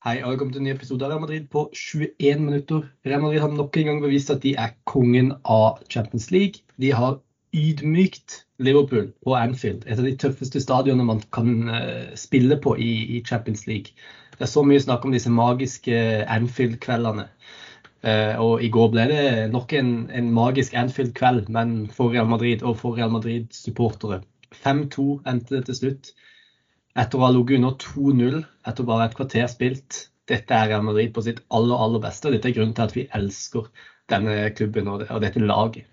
Hei 0.00 0.22
og 0.24 0.30
velkommen 0.30 0.54
til 0.54 0.62
en 0.62 0.64
ny 0.64 0.70
episode 0.72 1.04
av 1.04 1.10
Real 1.10 1.20
Madrid 1.20 1.48
på 1.52 1.66
21 1.76 2.38
minutter. 2.40 2.86
Real 3.04 3.20
Madrid 3.20 3.42
har 3.42 3.50
nok 3.52 3.74
en 3.76 3.88
gang 3.90 3.98
bevist 4.00 4.30
at 4.32 4.38
de 4.40 4.54
er 4.56 4.70
kongen 4.88 5.34
av 5.44 5.82
Champions 5.92 6.30
League. 6.32 6.62
De 6.80 6.88
har 6.96 7.18
ydmykt 7.52 8.38
Liverpool 8.64 9.10
på 9.26 9.34
Anfield, 9.36 9.84
et 9.84 10.00
av 10.00 10.08
de 10.08 10.14
tøffeste 10.22 10.62
stadionene 10.64 11.04
man 11.04 11.20
kan 11.36 11.68
uh, 11.68 12.14
spille 12.16 12.56
på 12.64 12.72
i, 12.80 12.88
i, 13.18 13.20
Champions 13.28 13.66
League. 13.68 13.92
Det 14.38 14.46
er 14.46 14.52
så 14.54 14.64
mye 14.64 14.80
snakk 14.80 15.04
om 15.04 15.12
disse 15.12 15.34
magiske 15.36 16.00
Anfield-kveldene. 16.38 17.28
Uh, 18.00 18.40
og 18.40 18.64
i 18.64 18.72
går 18.72 18.88
ble 18.96 19.04
det 19.12 19.22
nok 19.52 19.76
en, 19.76 19.92
en 20.16 20.32
magisk 20.32 20.80
Anfield-kveld, 20.80 21.52
men 21.52 21.76
for 21.92 22.16
Real 22.16 22.32
Madrid 22.32 22.64
og 22.64 22.80
for 22.80 22.96
Real 22.96 23.12
Madrid-supportere. 23.12 24.22
5-2 24.64 25.10
endte 25.28 25.58
det 25.58 25.66
til 25.68 25.82
slutt 25.82 26.14
etter 26.98 27.18
å 27.18 27.26
ha 27.26 27.30
ligget 27.34 27.60
under 27.60 27.76
2-0 27.82 28.40
etter 28.70 28.88
bare 28.88 29.06
et 29.06 29.16
kvarter 29.18 29.46
spilt. 29.50 30.06
Dette 30.30 30.54
er 30.54 30.70
Real 30.70 30.84
Madrid 30.86 31.12
på 31.14 31.22
sitt 31.26 31.40
aller, 31.54 31.76
aller 31.76 32.02
beste. 32.02 32.30
Dette 32.32 32.50
er 32.50 32.56
grunnen 32.56 32.74
til 32.76 32.86
at 32.86 32.96
vi 32.96 33.06
elsker 33.16 33.70
denne 34.10 34.50
klubben 34.56 34.90
og, 34.90 35.06
dette 35.22 35.42
laget. 35.42 35.86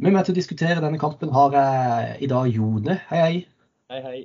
Med 0.00 0.14
meg 0.14 0.24
til 0.24 0.34
å 0.34 0.38
diskutere 0.38 0.82
denne 0.82 1.00
kampen 1.00 1.32
har 1.34 1.54
jeg 1.54 2.12
i 2.24 2.28
dag 2.30 2.48
Jone. 2.50 3.00
Hei, 3.10 3.20
hei. 3.20 3.40
Hei, 3.92 4.02
hei. 4.06 4.20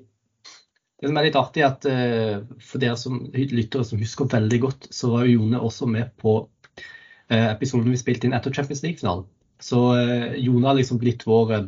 Det 0.95 1.09
som 1.09 1.17
er 1.19 1.27
litt 1.27 1.37
artig, 1.37 1.61
er 1.61 1.73
at 1.73 1.87
uh, 1.89 2.59
for 2.63 2.81
dere 2.81 2.95
som 2.97 3.17
lyttere 3.35 3.83
som 3.85 3.99
husker 3.99 4.29
veldig 4.31 4.59
godt, 4.63 4.87
så 4.95 5.11
var 5.11 5.25
jo 5.25 5.41
Jone 5.41 5.59
også 5.59 5.89
med 5.91 6.13
på 6.21 6.37
uh, 6.45 7.47
episoden 7.51 7.91
vi 7.91 7.99
spilte 7.99 8.29
inn 8.29 8.37
etter 8.37 8.55
Champions 8.55 8.85
League-finalen. 8.85 9.25
Så 9.61 9.81
uh, 9.97 10.31
Jone 10.39 10.69
har 10.69 10.79
liksom 10.79 11.01
blitt 11.01 11.27
vår 11.27 11.67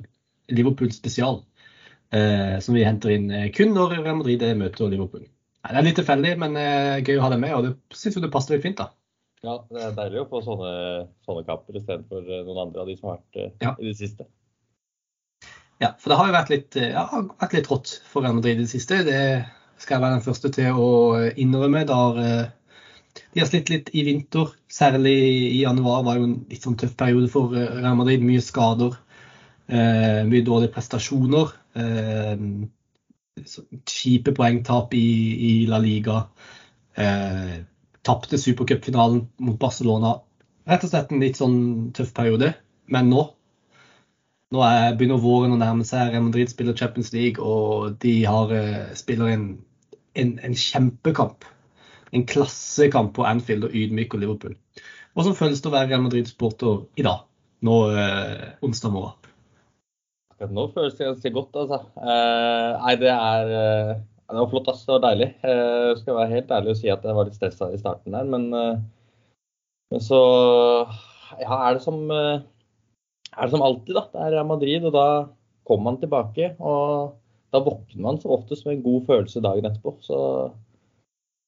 Liverpool-spesial 0.55 1.41
eh, 2.15 2.59
som 2.63 2.77
vi 2.77 2.85
henter 2.85 3.13
inn 3.13 3.31
eh, 3.31 3.49
kun 3.55 3.73
når 3.75 3.97
Real 3.97 4.19
Madrid 4.19 4.43
møter 4.59 4.91
Liverpool. 4.91 5.25
Det 5.67 5.75
er 5.75 5.83
litt 5.83 5.97
tilfeldig, 5.99 6.37
men 6.39 6.55
eh, 6.59 7.01
gøy 7.03 7.17
å 7.19 7.25
ha 7.25 7.33
det 7.33 7.41
med, 7.41 7.53
og 7.57 7.65
det 7.65 7.97
syns 7.97 8.19
det 8.23 8.31
passer 8.31 8.55
litt 8.55 8.63
fint. 8.63 8.79
da. 8.79 8.91
Ja, 9.45 9.59
det 9.69 9.83
er 9.83 9.95
deilig 9.97 10.23
å 10.23 10.29
få 10.31 10.41
sånne, 10.45 10.71
sånne 11.27 11.43
kamper 11.47 11.79
istedenfor 11.79 12.23
eh, 12.23 12.43
noen 12.47 12.67
andre 12.67 12.83
av 12.83 12.89
de 12.89 12.97
som 12.97 13.11
har 13.11 13.19
vært 13.19 13.41
eh, 13.41 13.53
ja. 13.65 13.73
i 13.75 13.89
det 13.89 13.97
siste. 13.99 14.27
Ja, 15.83 15.91
for 16.01 16.09
det 16.09 16.17
har 16.17 16.29
jo 16.29 16.37
vært 16.37 16.53
litt, 16.53 16.77
ja, 16.79 17.03
vært 17.37 17.53
litt 17.53 17.67
rått 17.69 17.97
for 18.09 18.25
Real 18.25 18.37
Madrid 18.39 18.57
i 18.57 18.63
det 18.63 18.71
siste. 18.71 19.03
Det 19.05 19.19
skal 19.77 19.97
jeg 19.97 20.05
være 20.05 20.15
den 20.15 20.25
første 20.25 20.49
til 20.55 20.79
å 20.81 20.87
innrømme. 21.37 21.83
Der, 21.85 22.47
de 23.35 23.43
har 23.43 23.49
slitt 23.49 23.69
litt 23.69 23.91
i 23.93 24.01
vinter. 24.07 24.55
Særlig 24.73 25.13
i 25.51 25.59
januar 25.59 26.01
var 26.07 26.17
jo 26.17 26.31
en 26.31 26.39
litt 26.49 26.65
sånn 26.65 26.79
tøff 26.81 26.95
periode 26.97 27.29
for 27.29 27.53
Real 27.53 27.99
Madrid. 27.99 28.25
Mye 28.25 28.41
skader. 28.41 28.97
Eh, 29.67 30.23
mye 30.23 30.45
dårlige 30.47 30.71
prestasjoner. 30.71 31.51
Eh, 31.77 32.35
kjipe 33.87 34.33
poengtap 34.37 34.93
i, 34.97 35.07
i, 35.49 35.51
La 35.69 35.81
Liga. 35.83 36.23
Eh, 36.97 37.57
Tapte 38.07 38.39
supercupfinalen 38.39 39.25
mot 39.43 39.59
Barcelona. 39.59 40.15
Rett 40.67 40.85
og 40.85 40.91
slett 40.91 41.11
en 41.11 41.23
litt 41.23 41.39
sånn 41.39 41.57
tøff 41.95 42.13
periode. 42.15 42.53
Men 42.91 43.11
nå 43.11 43.25
nå 44.55 44.61
er, 44.63 44.93
begynner 44.95 45.19
våren 45.19 45.55
å 45.55 45.59
nærme 45.59 45.85
seg. 45.87 46.13
Real 46.13 46.23
Madrid 46.29 46.51
spiller 46.51 46.75
Champions 46.77 47.11
League, 47.11 47.43
og 47.43 47.97
de 48.03 48.13
har, 48.23 48.53
eh, 48.55 48.93
spiller 48.95 49.33
en, 49.33 49.47
en, 50.15 50.37
en, 50.39 50.55
kjempekamp. 50.55 51.43
En 52.15 52.23
klassekamp 52.23 53.11
på 53.17 53.25
Anfield 53.27 53.67
og 53.67 53.75
ydmyker 53.75 54.21
Liverpool. 54.21 54.55
Hvordan 55.17 55.35
føles 55.35 55.59
det 55.59 55.67
å 55.67 55.73
være 55.75 55.91
Real 55.91 56.05
Madrid-sporter 56.05 56.85
i 56.95 57.03
dag, 57.03 57.25
nå 57.67 57.79
eh, 57.91 58.45
onsdag 58.63 58.95
morgen? 58.95 59.26
Akkurat 60.37 60.53
nå 60.53 60.63
føles 60.69 60.93
det 60.93 61.05
ganske 61.07 61.29
godt, 61.33 61.55
altså. 61.57 61.77
Eh, 61.97 62.73
nei, 62.77 62.91
det 63.01 63.09
er 63.09 63.53
eh, 63.57 63.93
Det 64.29 64.35
var 64.37 64.49
flott, 64.51 64.67
ass. 64.69 64.83
Det 64.85 64.91
var 64.93 64.99
deilig. 65.07 65.27
Eh, 65.41 65.93
skal 65.97 66.17
være 66.19 66.33
helt 66.35 66.51
ærlig 66.53 66.75
og 66.75 66.77
si 66.77 66.91
at 66.93 67.07
jeg 67.07 67.17
var 67.17 67.25
litt 67.25 67.37
stressa 67.39 67.69
i 67.73 67.79
starten 67.81 68.13
der, 68.13 68.27
men, 68.29 68.43
eh, 68.53 68.83
men, 69.89 70.03
så 70.05 70.19
Ja, 71.41 71.57
er 71.57 71.79
det 71.79 71.81
som 71.81 72.03
eh, 72.13 72.43
er 73.33 73.41
det 73.41 73.49
som 73.55 73.65
alltid, 73.65 73.97
da. 73.97 74.03
Det 74.13 74.37
er 74.37 74.45
Madrid, 74.45 74.85
og 74.85 74.93
da 74.93 75.07
kommer 75.65 75.89
man 75.89 75.97
tilbake. 76.03 76.51
Og 76.61 77.17
da 77.49 77.63
våkner 77.65 78.05
man 78.05 78.21
som 78.21 78.35
oftest 78.37 78.67
med 78.67 78.77
en 78.77 78.85
god 78.85 79.07
følelse 79.09 79.41
dagen 79.41 79.65
etterpå. 79.65 79.95
Så 80.05 80.19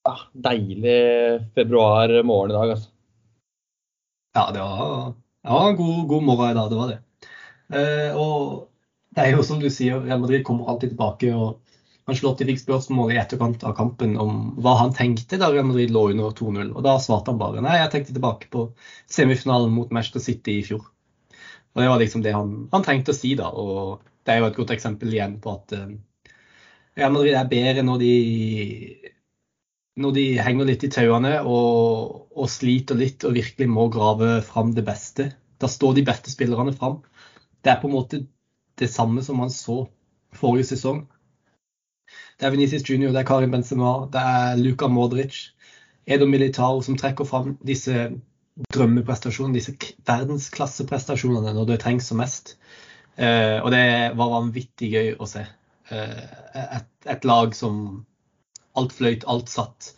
ja, 0.08 0.16
deilig 0.50 1.46
februar 1.54 2.16
morgen 2.26 2.56
i 2.56 2.58
dag, 2.58 2.74
altså. 2.74 2.90
Ja, 4.34 4.48
det 4.56 4.66
var, 4.66 5.14
ja, 5.46 5.62
god, 5.78 6.02
god 6.10 6.26
morgen 6.26 6.52
i 6.52 6.58
dag, 6.58 6.74
det 6.74 6.82
var 6.82 6.92
det. 6.96 7.00
Uh, 7.70 8.18
og 8.18 8.69
det 9.16 9.26
er 9.26 9.34
jo 9.34 9.44
som 9.46 9.60
du 9.62 9.70
sier, 9.74 10.02
Real 10.06 10.22
Madrid 10.22 10.44
kommer 10.46 10.70
alltid 10.70 10.94
tilbake. 10.94 11.34
og 11.34 11.60
Ancelotti 12.10 12.46
fikk 12.48 12.62
spørsmål 12.62 13.14
i 13.14 13.20
etterkant 13.22 13.64
av 13.68 13.76
kampen 13.78 14.16
om 14.22 14.54
hva 14.62 14.76
han 14.80 14.94
tenkte 14.98 15.38
da 15.42 15.52
Real 15.54 15.68
Madrid 15.70 15.94
lå 15.94 16.08
under 16.14 16.34
2-0. 16.38 16.72
og 16.74 16.86
Da 16.86 16.96
svarte 17.02 17.34
han 17.34 17.42
bare 17.42 17.64
nei, 17.66 17.78
jeg 17.82 17.92
tenkte 17.94 18.16
tilbake 18.16 18.50
på 18.54 18.70
semifinalen 19.12 19.74
mot 19.74 19.92
Manchester 19.94 20.24
City 20.24 20.60
i 20.60 20.66
fjor. 20.66 20.86
Og 21.76 21.84
Det 21.84 21.90
var 21.90 22.02
liksom 22.02 22.24
det 22.26 22.34
han, 22.34 22.56
han 22.72 22.86
trengte 22.86 23.14
å 23.14 23.18
si 23.18 23.36
da. 23.38 23.50
og 23.50 24.06
Det 24.26 24.34
er 24.34 24.42
jo 24.42 24.50
et 24.50 24.58
godt 24.62 24.74
eksempel 24.78 25.14
igjen 25.14 25.38
på 25.44 25.54
at 25.58 25.76
uh, 25.78 25.90
Real 26.98 27.14
Madrid 27.14 27.38
er 27.38 27.52
bedre 27.52 27.86
når 27.86 28.02
de, 28.02 28.16
når 30.02 30.18
de 30.18 30.26
henger 30.42 30.70
litt 30.70 30.86
i 30.86 30.92
tauene 30.94 31.36
og, 31.46 32.26
og 32.34 32.50
sliter 32.50 32.98
litt 32.98 33.26
og 33.26 33.38
virkelig 33.38 33.70
må 33.70 33.88
grave 33.94 34.40
fram 34.46 34.74
det 34.78 34.86
beste. 34.88 35.32
Da 35.62 35.70
står 35.70 35.98
de 35.98 36.08
beste 36.10 36.34
spillerne 36.34 36.74
fram. 36.74 37.02
Det 37.62 37.74
er 37.74 37.82
på 37.82 37.90
en 37.90 37.98
måte 38.00 38.24
det 38.80 38.92
samme 38.92 39.24
som 39.26 39.40
man 39.42 39.52
så 39.54 39.84
forrige 40.36 40.72
sesong. 40.74 41.04
Det 42.40 42.48
er 42.48 42.54
Venezia 42.56 42.80
Junior, 42.80 43.12
det 43.12 43.22
er 43.22 43.28
Karin 43.28 43.52
Benzema, 43.52 44.08
det 44.12 44.22
er 44.24 44.60
Luka 44.60 44.88
Modric, 44.88 45.50
Edo 46.08 46.26
Militao 46.26 46.82
som 46.82 46.98
trekker 46.98 47.28
fram 47.28 47.58
disse 47.68 48.10
drømmeprestasjonene, 48.74 49.56
disse 49.56 49.76
verdensklasseprestasjonene 50.08 51.54
når 51.56 51.68
det 51.70 51.80
trengs 51.84 52.10
som 52.10 52.20
mest. 52.20 52.56
Eh, 53.20 53.60
og 53.60 53.72
det 53.74 54.16
var 54.20 54.34
vanvittig 54.34 54.92
gøy 54.94 55.14
å 55.20 55.28
se. 55.30 55.44
Eh, 55.92 56.26
et, 56.80 56.90
et, 57.06 57.28
lag 57.28 57.56
som 57.56 58.06
alt 58.80 58.96
fløyt, 58.96 59.28
alt 59.28 59.52
satt. 59.52 59.94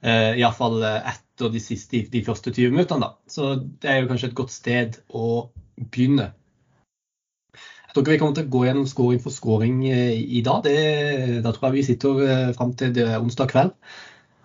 Eh, 0.00 0.38
Iallfall 0.40 0.80
etter 0.84 1.52
de, 1.52 1.62
siste, 1.62 1.96
de, 1.96 2.04
de 2.12 2.24
første 2.24 2.52
20 2.54 2.74
minuttene. 2.74 3.08
Da. 3.08 3.30
Så 3.30 3.54
det 3.60 3.92
er 3.92 4.02
jo 4.02 4.10
kanskje 4.10 4.32
et 4.32 4.38
godt 4.40 4.54
sted 4.54 5.00
å 5.08 5.28
begynne. 5.78 6.32
Jeg 7.98 8.04
tror 8.04 8.12
ikke 8.12 8.14
vi 8.14 8.20
kommer 8.22 8.36
til 8.36 8.44
å 8.46 8.50
gå 8.52 8.60
gjennom 8.62 8.84
scoring 8.86 9.20
for 9.24 9.34
scoring 9.34 9.78
eh, 9.90 10.20
i 10.38 10.38
dag. 10.46 10.60
Det, 10.62 11.40
da 11.42 11.50
tror 11.50 11.64
jeg 11.66 11.74
vi 11.74 11.86
sitter 11.88 12.20
eh, 12.22 12.50
fram 12.54 12.70
til 12.78 13.00
onsdag 13.16 13.48
kveld. 13.50 13.72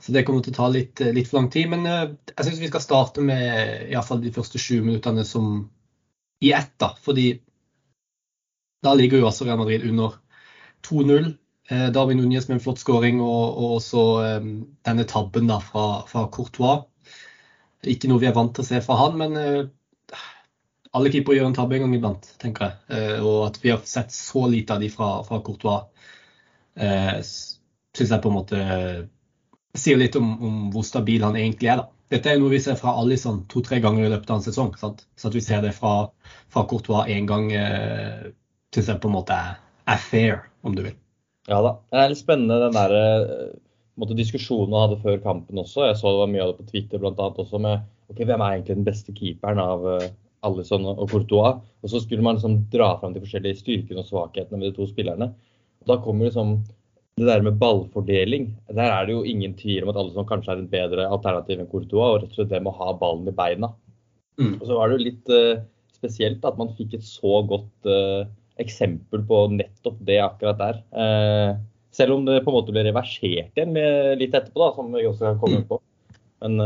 Så 0.02 0.16
det 0.16 0.24
kommer 0.26 0.42
til 0.42 0.56
å 0.56 0.58
ta 0.58 0.70
litt, 0.74 1.04
eh, 1.06 1.12
litt 1.14 1.30
for 1.30 1.38
lang 1.38 1.52
tid. 1.54 1.68
Men 1.70 1.86
jeg 1.86 2.48
syns 2.48 2.58
vi 2.64 2.70
skal 2.72 2.82
starte 2.82 3.22
med 3.22 3.92
iallfall 3.92 4.24
de 4.24 4.32
første 4.34 4.58
sju 4.58 4.80
minuttene 4.80 5.22
som 5.22 5.52
i 6.42 6.50
ett. 6.50 6.72
da, 6.82 6.96
fordi 6.98 7.28
da 8.82 8.96
ligger 8.98 9.22
jo 9.22 9.30
også 9.30 9.46
Real 9.46 9.62
Madrid 9.62 9.86
under 9.86 10.18
2-0. 10.90 11.30
Darwin 11.94 12.24
Núñez 12.24 12.50
med 12.50 12.58
en 12.58 12.66
flott 12.66 12.82
skåring 12.82 13.22
og, 13.22 13.54
og 13.54 13.78
også 13.78 14.02
denne 14.42 15.06
tabben 15.06 15.46
da 15.48 15.62
fra, 15.62 16.02
fra 16.10 16.26
Courtois. 16.34 16.90
Ikke 17.86 18.10
noe 18.10 18.26
vi 18.26 18.34
er 18.34 18.36
vant 18.36 18.58
til 18.58 18.66
å 18.66 18.72
se 18.72 18.82
fra 18.82 18.98
han, 18.98 19.22
men 19.22 19.70
alle 20.98 21.10
keepere 21.14 21.40
gjør 21.40 21.50
en 21.50 21.58
tabbe 21.58 21.78
en 21.78 21.86
gang 21.86 21.96
iblant, 21.98 22.28
tenker 22.42 22.68
jeg. 22.68 22.78
Eh, 22.98 23.18
og 23.26 23.48
at 23.48 23.58
vi 23.64 23.72
har 23.74 23.82
sett 23.90 24.14
så 24.14 24.46
lite 24.52 24.76
av 24.76 24.84
de 24.84 24.92
fra, 24.94 25.10
fra 25.26 25.40
Courtois, 25.46 25.90
eh, 26.78 27.18
syns 27.98 28.14
jeg 28.14 28.22
på 28.24 28.32
en 28.32 28.38
måte 28.38 28.62
sier 29.74 29.98
litt 29.98 30.16
om, 30.20 30.30
om, 30.38 30.62
hvor 30.74 30.86
stabil 30.86 31.26
han 31.26 31.38
egentlig 31.40 31.72
er. 31.74 31.82
da. 31.82 31.90
Dette 32.14 32.30
er 32.30 32.38
noe 32.38 32.54
vi 32.54 32.62
ser 32.62 32.78
fra 32.78 32.94
Alison 33.02 33.42
to-tre 33.50 33.80
ganger 33.82 34.06
i 34.06 34.12
løpet 34.14 34.30
av 34.30 34.40
en 34.40 34.46
sesong. 34.46 34.74
Sant? 34.78 35.02
Så 35.18 35.32
at 35.32 35.38
vi 35.38 35.42
ser 35.42 35.64
det 35.66 35.74
fra, 35.78 36.12
fra 36.54 36.66
Courtois 36.70 37.10
én 37.10 37.30
gang, 37.30 37.50
eh, 37.58 38.30
syns 38.76 38.92
jeg 38.92 39.02
på 39.02 39.10
en 39.10 39.18
måte 39.18 39.38
er, 39.38 39.58
er, 39.90 40.02
fair, 40.02 40.44
om 40.62 40.78
du 40.78 40.84
vil. 40.86 40.98
Ja 41.50 41.60
da. 41.66 41.76
Det 41.90 42.00
er 42.00 42.12
litt 42.14 42.22
spennende 42.22 42.62
den 42.68 42.78
der 42.78 42.94
eh, 43.00 43.48
måte, 44.00 44.18
diskusjonen 44.18 44.76
han 44.78 44.88
hadde 44.88 45.02
før 45.02 45.18
kampen 45.26 45.62
også. 45.64 45.88
Jeg 45.90 45.98
så 46.00 46.14
det 46.14 46.22
var 46.22 46.34
mye 46.36 46.46
av 46.46 46.54
det 46.54 46.62
på 46.62 46.70
Twitter 46.70 47.02
bl.a. 47.02 47.32
også 47.32 47.62
med 47.66 47.90
ok, 48.14 48.22
hvem 48.22 48.44
er 48.44 48.60
egentlig 48.60 48.78
den 48.78 48.88
beste 48.88 49.16
keeperen 49.18 49.62
av, 49.64 49.90
eh, 49.98 50.12
Alison 50.48 50.86
og 50.94 51.08
Courtois. 51.12 51.60
Og 51.84 51.92
så 51.92 52.02
skulle 52.04 52.26
man 52.26 52.38
liksom 52.38 52.62
dra 52.74 52.94
fram 53.00 53.16
de 53.16 53.24
forskjellige 53.24 53.62
styrkene 53.62 54.04
og 54.04 54.10
svakhetene 54.10 54.60
med 54.60 54.70
de 54.70 54.78
to 54.78 54.88
spillerne. 54.90 55.32
Og 55.84 55.92
da 55.92 56.00
kommer 56.04 56.30
liksom 56.30 56.58
det 57.20 57.28
der 57.30 57.44
med 57.46 57.60
ballfordeling. 57.62 58.48
Der 58.74 58.88
er 58.90 59.06
det 59.06 59.14
jo 59.14 59.26
ingen 59.28 59.54
tvil 59.58 59.86
om 59.86 59.92
at 59.94 60.00
Alison 60.02 60.28
kanskje 60.30 60.56
er 60.56 60.64
en 60.64 60.72
bedre 60.72 61.10
alternativ 61.10 61.62
enn 61.62 61.70
Courtois. 61.70 62.08
Og 62.08 62.22
rett 62.22 62.32
og 62.32 62.40
slett 62.40 62.54
det 62.54 62.64
med 62.64 62.74
å 62.74 62.80
ha 62.80 62.96
ballen 62.98 63.30
i 63.30 63.36
beina. 63.38 63.74
Mm. 64.42 64.56
Og 64.58 64.66
så 64.66 64.78
var 64.78 64.90
det 64.90 64.98
jo 64.98 65.10
litt 65.10 65.34
uh, 65.34 65.62
spesielt 65.94 66.46
at 66.48 66.58
man 66.58 66.74
fikk 66.78 66.98
et 66.98 67.06
så 67.06 67.44
godt 67.46 67.90
uh, 67.90 68.26
eksempel 68.62 69.22
på 69.30 69.46
nettopp 69.54 70.02
det 70.08 70.20
akkurat 70.24 70.60
der. 70.62 70.82
Uh, 70.96 71.62
selv 71.94 72.18
om 72.18 72.26
det 72.26 72.42
på 72.42 72.50
en 72.50 72.58
måte 72.58 72.74
ble 72.74 72.88
reversert 72.88 73.54
igjen 73.54 73.76
litt 74.18 74.34
etterpå, 74.34 74.58
da, 74.64 74.70
som 74.74 74.88
vi 74.90 75.06
også 75.06 75.28
kan 75.28 75.42
komme 75.44 75.60
på. 75.70 75.78
Men 76.42 76.58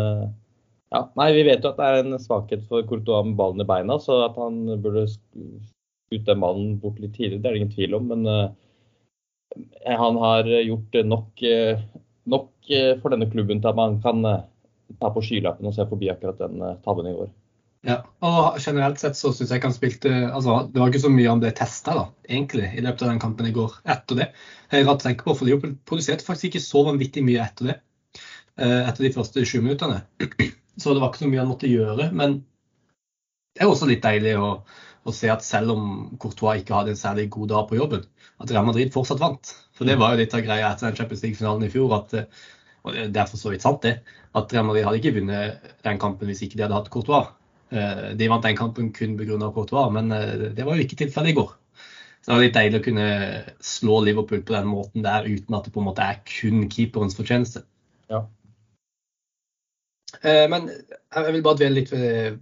ja, 0.94 1.02
nei, 1.20 1.32
Vi 1.36 1.44
vet 1.48 1.66
jo 1.66 1.72
at 1.74 1.80
det 1.80 1.88
er 1.88 1.98
en 2.02 2.20
svakhet 2.22 2.64
for 2.70 2.86
Courtois 2.88 3.26
med 3.28 3.38
ballen 3.40 3.64
i 3.64 3.68
beina, 3.68 3.98
så 4.00 4.22
at 4.28 4.38
han 4.40 4.62
burde 4.84 5.08
skutt 5.12 6.28
den 6.30 6.44
ballen 6.44 6.78
bort 6.82 7.02
litt 7.04 7.16
tidligere, 7.18 7.42
det 7.44 7.50
er 7.50 7.58
det 7.58 7.62
ingen 7.62 7.74
tvil 7.74 7.98
om. 7.98 8.12
Men 8.14 8.28
uh, 8.28 9.66
han 9.88 10.20
har 10.22 10.48
gjort 10.48 11.02
nok 11.08 11.44
uh, 11.44 11.82
nok 12.28 12.54
for 13.02 13.14
denne 13.14 13.28
klubben 13.32 13.62
til 13.64 13.72
at 13.72 13.78
man 13.80 14.00
kan 14.04 14.24
ta 15.00 15.10
på 15.12 15.22
skylappen 15.24 15.68
og 15.70 15.76
se 15.76 15.86
forbi 15.88 16.10
akkurat 16.12 16.42
den 16.42 16.60
tabben 16.84 17.08
i 17.08 17.14
går. 17.16 17.30
Ja, 17.88 18.02
og 18.26 18.58
generelt 18.60 19.00
sett 19.00 19.16
så 19.16 19.32
syns 19.32 19.54
jeg 19.54 19.64
han 19.64 19.76
spilte 19.76 20.12
altså, 20.12 20.58
Det 20.68 20.82
var 20.82 20.92
ikke 20.92 21.04
så 21.06 21.12
mye 21.14 21.30
han 21.30 21.40
ble 21.40 21.54
testa, 21.56 21.94
egentlig, 22.28 22.68
i 22.76 22.84
løpet 22.84 23.06
av 23.06 23.14
den 23.14 23.24
kampen 23.24 23.48
i 23.48 23.56
går 23.56 23.80
etter 23.88 24.20
det. 24.20 24.30
Jeg 24.74 24.88
rart 24.88 25.06
å 25.06 25.08
tenke 25.08 25.28
på, 25.28 25.38
for 25.40 25.48
De 25.48 25.76
produserte 25.88 26.28
faktisk 26.28 26.50
ikke 26.52 26.66
så 26.68 26.84
vanvittig 26.90 27.24
mye 27.24 27.44
etter 27.46 27.72
det. 27.72 27.78
Etter 28.58 29.08
de 29.08 29.14
første 29.16 29.46
sju 29.48 29.62
minuttene. 29.62 30.02
Så 30.78 30.94
det 30.94 31.02
var 31.02 31.12
ikke 31.12 31.26
så 31.26 31.32
mye 31.32 31.42
han 31.42 31.50
måtte 31.52 31.72
gjøre. 31.72 32.12
Men 32.18 32.42
det 33.58 33.66
er 33.66 33.72
også 33.72 33.90
litt 33.90 34.04
deilig 34.06 34.36
å, 34.38 34.52
å 35.08 35.16
se 35.16 35.32
at 35.34 35.46
selv 35.46 35.74
om 35.74 35.88
Courtois 36.22 36.62
ikke 36.62 36.76
hadde 36.78 36.94
en 36.94 37.00
særlig 37.00 37.30
god 37.34 37.50
dag 37.54 37.66
på 37.70 37.80
jobben, 37.80 38.06
at 38.38 38.54
Real 38.54 38.68
Madrid 38.68 38.94
fortsatt 38.94 39.22
vant. 39.24 39.56
For 39.78 39.90
det 39.90 39.98
var 39.98 40.14
jo 40.14 40.22
litt 40.22 40.36
av 40.38 40.46
greia 40.46 40.70
etter 40.70 40.90
den 40.90 41.00
Champions 41.00 41.26
League-finalen 41.26 41.66
i 41.66 41.74
fjor. 41.74 41.98
at 41.98 42.16
og 42.88 42.96
Det 42.96 43.20
er 43.20 43.30
for 43.30 43.42
så 43.42 43.52
vidt 43.52 43.66
sant, 43.66 43.82
det. 43.84 44.00
At 44.38 44.54
Real 44.54 44.68
Madrid 44.68 44.86
hadde 44.86 45.02
ikke 45.02 45.16
vunnet 45.18 45.74
den 45.86 46.00
kampen 46.02 46.30
hvis 46.30 46.44
ikke 46.46 46.60
de 46.60 46.68
hadde 46.68 46.78
hatt 46.78 46.92
Courtois. 46.94 47.32
Eh, 47.74 48.12
de 48.16 48.30
vant 48.32 48.46
den 48.46 48.58
kampen 48.58 48.92
kun 48.96 49.18
pga. 49.20 49.40
Courtois, 49.56 49.90
men 49.92 50.12
eh, 50.16 50.52
det 50.56 50.66
var 50.66 50.78
jo 50.78 50.86
ikke 50.86 51.00
tilfellet 51.04 51.34
i 51.34 51.40
går. 51.40 51.56
Så 52.22 52.30
det 52.30 52.36
var 52.36 52.44
litt 52.44 52.58
deilig 52.58 52.80
å 52.80 52.86
kunne 52.86 53.10
slå 53.64 53.98
Liverpool 54.04 54.42
på 54.44 54.56
den 54.56 54.70
måten 54.70 55.04
der 55.06 55.28
uten 55.28 55.56
at 55.58 55.68
det 55.68 55.74
på 55.76 55.82
en 55.82 55.88
måte 55.90 56.06
er 56.06 56.22
kun 56.28 56.66
keeperens 56.72 57.16
fortjeneste. 57.18 57.64
Ja. 58.12 58.26
Eh, 60.28 60.46
men 60.52 60.70
jeg 60.70 61.34
vil 61.34 61.44
bare 61.46 61.60
dvele 61.62 61.80
litt 61.80 61.92
ved, 61.94 62.40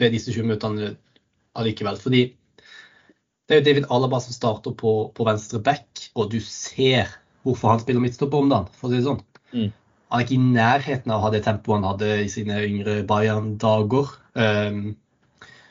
ved 0.00 0.14
disse 0.14 0.34
20 0.34 0.48
minuttene 0.48 0.94
allikevel. 1.58 1.98
Fordi 2.00 2.22
det 2.30 3.56
er 3.56 3.60
jo 3.60 3.66
David 3.66 3.90
Alaba 3.90 4.20
som 4.22 4.34
starter 4.34 4.74
på, 4.78 4.94
på 5.14 5.26
venstre 5.26 5.58
back, 5.62 6.08
og 6.14 6.30
du 6.32 6.38
ser 6.44 7.10
hvorfor 7.42 7.72
han 7.72 7.82
spiller 7.82 8.02
midtstopper 8.02 8.42
om 8.42 8.50
dagen, 8.52 8.68
for 8.76 8.88
å 8.88 8.92
si 8.92 9.00
det 9.00 9.06
sånn. 9.08 9.22
Mm. 9.50 9.70
Han 10.10 10.20
er 10.20 10.26
ikke 10.26 10.36
i 10.36 10.50
nærheten 10.58 11.12
av 11.12 11.20
å 11.20 11.24
ha 11.24 11.30
det 11.34 11.44
tempoet 11.46 11.78
han 11.78 11.86
hadde 11.86 12.10
i 12.24 12.28
sine 12.30 12.58
yngre 12.66 13.00
Bayern-dager. 13.06 14.12
Um, 14.34 14.80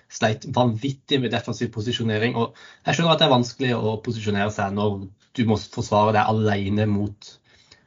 sleit 0.09 0.47
vanvittig 0.55 1.19
med 1.21 1.33
defensiv 1.35 1.71
posisjonering. 1.75 2.35
og 2.39 2.57
Jeg 2.87 2.97
skjønner 2.97 3.13
at 3.13 3.21
det 3.21 3.27
er 3.27 3.35
vanskelig 3.35 3.71
å 3.77 3.97
posisjonere 4.03 4.51
seg 4.55 4.73
når 4.75 5.03
du 5.37 5.43
må 5.47 5.59
forsvare 5.59 6.15
deg 6.15 6.31
alene 6.31 6.87
mot 6.89 7.31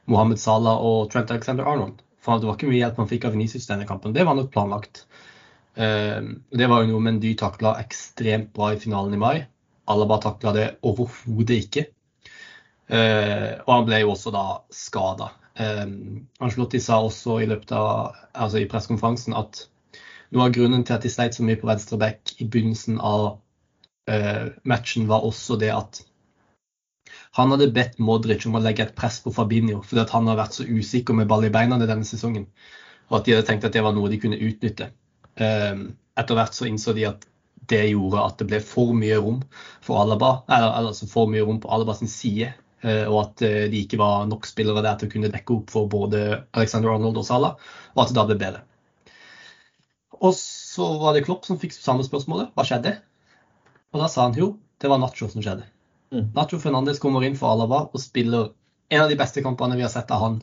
Mohammed 0.09 0.39
Salah 0.39 0.81
og 0.81 1.09
Trent 1.11 1.33
Alexander 1.33 1.67
Arnold. 1.67 2.01
For 2.23 2.39
det 2.39 2.47
var 2.47 2.57
ikke 2.57 2.69
mye 2.71 2.79
hjelp 2.79 2.99
man 3.01 3.09
fikk 3.09 3.27
av 3.27 3.35
Venicius 3.35 3.67
denne 3.67 3.87
kampen. 3.87 4.13
Det 4.15 4.23
var 4.23 4.37
nok 4.37 4.51
planlagt. 4.53 5.03
Ehm, 5.75 6.43
det 6.53 6.69
var 6.71 6.83
jo 6.83 6.93
noe 6.93 7.03
Mendy 7.03 7.33
takla 7.39 7.75
ekstremt 7.81 8.53
bra 8.55 8.71
i 8.73 8.79
finalen 8.79 9.17
i 9.17 9.19
mai. 9.19 9.37
Alaba 9.91 10.19
takla 10.23 10.53
det 10.55 10.67
overhodet 10.87 11.65
ikke. 11.65 11.85
Ehm, 12.87 13.59
og 13.65 13.73
han 13.73 13.89
ble 13.89 14.03
jo 14.03 14.13
også 14.13 14.31
da 14.35 14.45
skada. 14.71 15.33
Ehm, 15.59 16.23
Anslotti 16.39 16.79
sa 16.81 17.01
også 17.03 17.41
i 17.43 17.49
løpet 17.49 17.75
av, 17.75 18.15
altså 18.33 18.61
i 18.61 18.69
pressekonferansen 18.69 19.35
at 19.37 19.65
noe 20.33 20.47
av 20.47 20.55
grunnen 20.55 20.85
til 20.85 20.95
at 20.95 21.03
de 21.05 21.11
sleit 21.13 21.35
så 21.35 21.45
mye 21.45 21.59
på 21.61 21.69
venstre 21.69 21.99
back 22.01 22.33
i 22.39 22.47
begynnelsen 22.47 22.97
av 23.03 23.35
eh, 24.09 24.49
matchen, 24.63 25.05
var 25.11 25.27
også 25.27 25.59
det 25.61 25.69
at 25.75 26.01
han 27.33 27.53
hadde 27.53 27.71
bedt 27.73 27.99
Modric 28.03 28.45
om 28.45 28.57
å 28.59 28.61
legge 28.61 28.85
et 28.85 28.95
press 28.97 29.19
på 29.23 29.33
Fabinho 29.33 29.81
fordi 29.87 30.05
han 30.11 30.29
har 30.29 30.37
vært 30.37 30.57
så 30.59 30.67
usikker 30.67 31.17
med 31.17 31.29
ball 31.31 31.45
i 31.47 31.53
beina 31.53 31.79
denne 31.81 32.05
sesongen. 32.05 32.45
Og 33.09 33.19
at 33.19 33.27
de 33.27 33.35
hadde 33.35 33.47
tenkt 33.47 33.65
at 33.67 33.73
det 33.73 33.83
var 33.85 33.95
noe 33.95 34.11
de 34.11 34.19
kunne 34.21 34.37
utnytte. 34.37 34.91
Ehm, 35.41 35.87
etter 36.19 36.37
hvert 36.37 36.53
så 36.53 36.67
innså 36.69 36.93
de 36.93 37.07
at 37.09 37.25
det 37.71 37.81
gjorde 37.89 38.21
at 38.21 38.37
det 38.41 38.47
ble 38.51 38.59
for 38.63 38.93
mye 38.97 39.17
rom 39.17 39.39
for 39.83 40.01
Alaba, 40.01 40.43
eller 40.51 40.91
altså 40.91 41.07
for 41.09 41.31
mye 41.31 41.45
rom 41.47 41.61
på 41.63 41.71
Alabas 41.73 42.03
side. 42.11 42.51
Eh, 42.83 43.05
og 43.07 43.19
at 43.21 43.43
eh, 43.47 43.65
de 43.71 43.79
ikke 43.85 43.99
var 44.01 44.27
nok 44.27 44.45
spillere 44.45 44.83
der 44.83 44.97
til 44.99 45.07
å 45.07 45.13
kunne 45.13 45.31
dekke 45.31 45.55
opp 45.55 45.71
for 45.71 45.87
både 45.89 46.43
Alexander 46.51 46.91
Arnold 46.91 47.21
og 47.21 47.27
Salah. 47.27 47.55
Og 47.95 48.03
at 48.03 48.11
det 48.11 48.17
da 48.19 48.25
ble 48.27 48.39
bedre. 48.41 48.63
Og 50.19 50.35
så 50.37 50.89
var 50.99 51.15
det 51.15 51.23
Klopp 51.27 51.47
som 51.47 51.59
fikk 51.59 51.75
samme 51.75 52.03
spørsmålet. 52.05 52.51
Hva 52.53 52.67
skjedde? 52.67 52.97
Og 53.93 54.03
da 54.03 54.09
sa 54.11 54.27
han 54.27 54.37
jo 54.37 54.55
det 54.83 54.91
var 54.91 54.99
Nacho 54.99 55.29
som 55.31 55.43
skjedde. 55.43 55.63
Mm. 56.13 56.27
Nacho 56.35 56.59
Fernandes 56.61 57.01
kommer 57.01 57.25
inn 57.25 57.37
for 57.39 57.55
Alaba 57.55 57.87
og 57.89 58.01
spiller 58.01 58.51
en 58.93 59.01
av 59.01 59.09
de 59.09 59.17
beste 59.17 59.41
kampene 59.41 59.77
vi 59.79 59.85
har 59.85 59.91
sett 59.91 60.11
av 60.13 60.21
han 60.21 60.35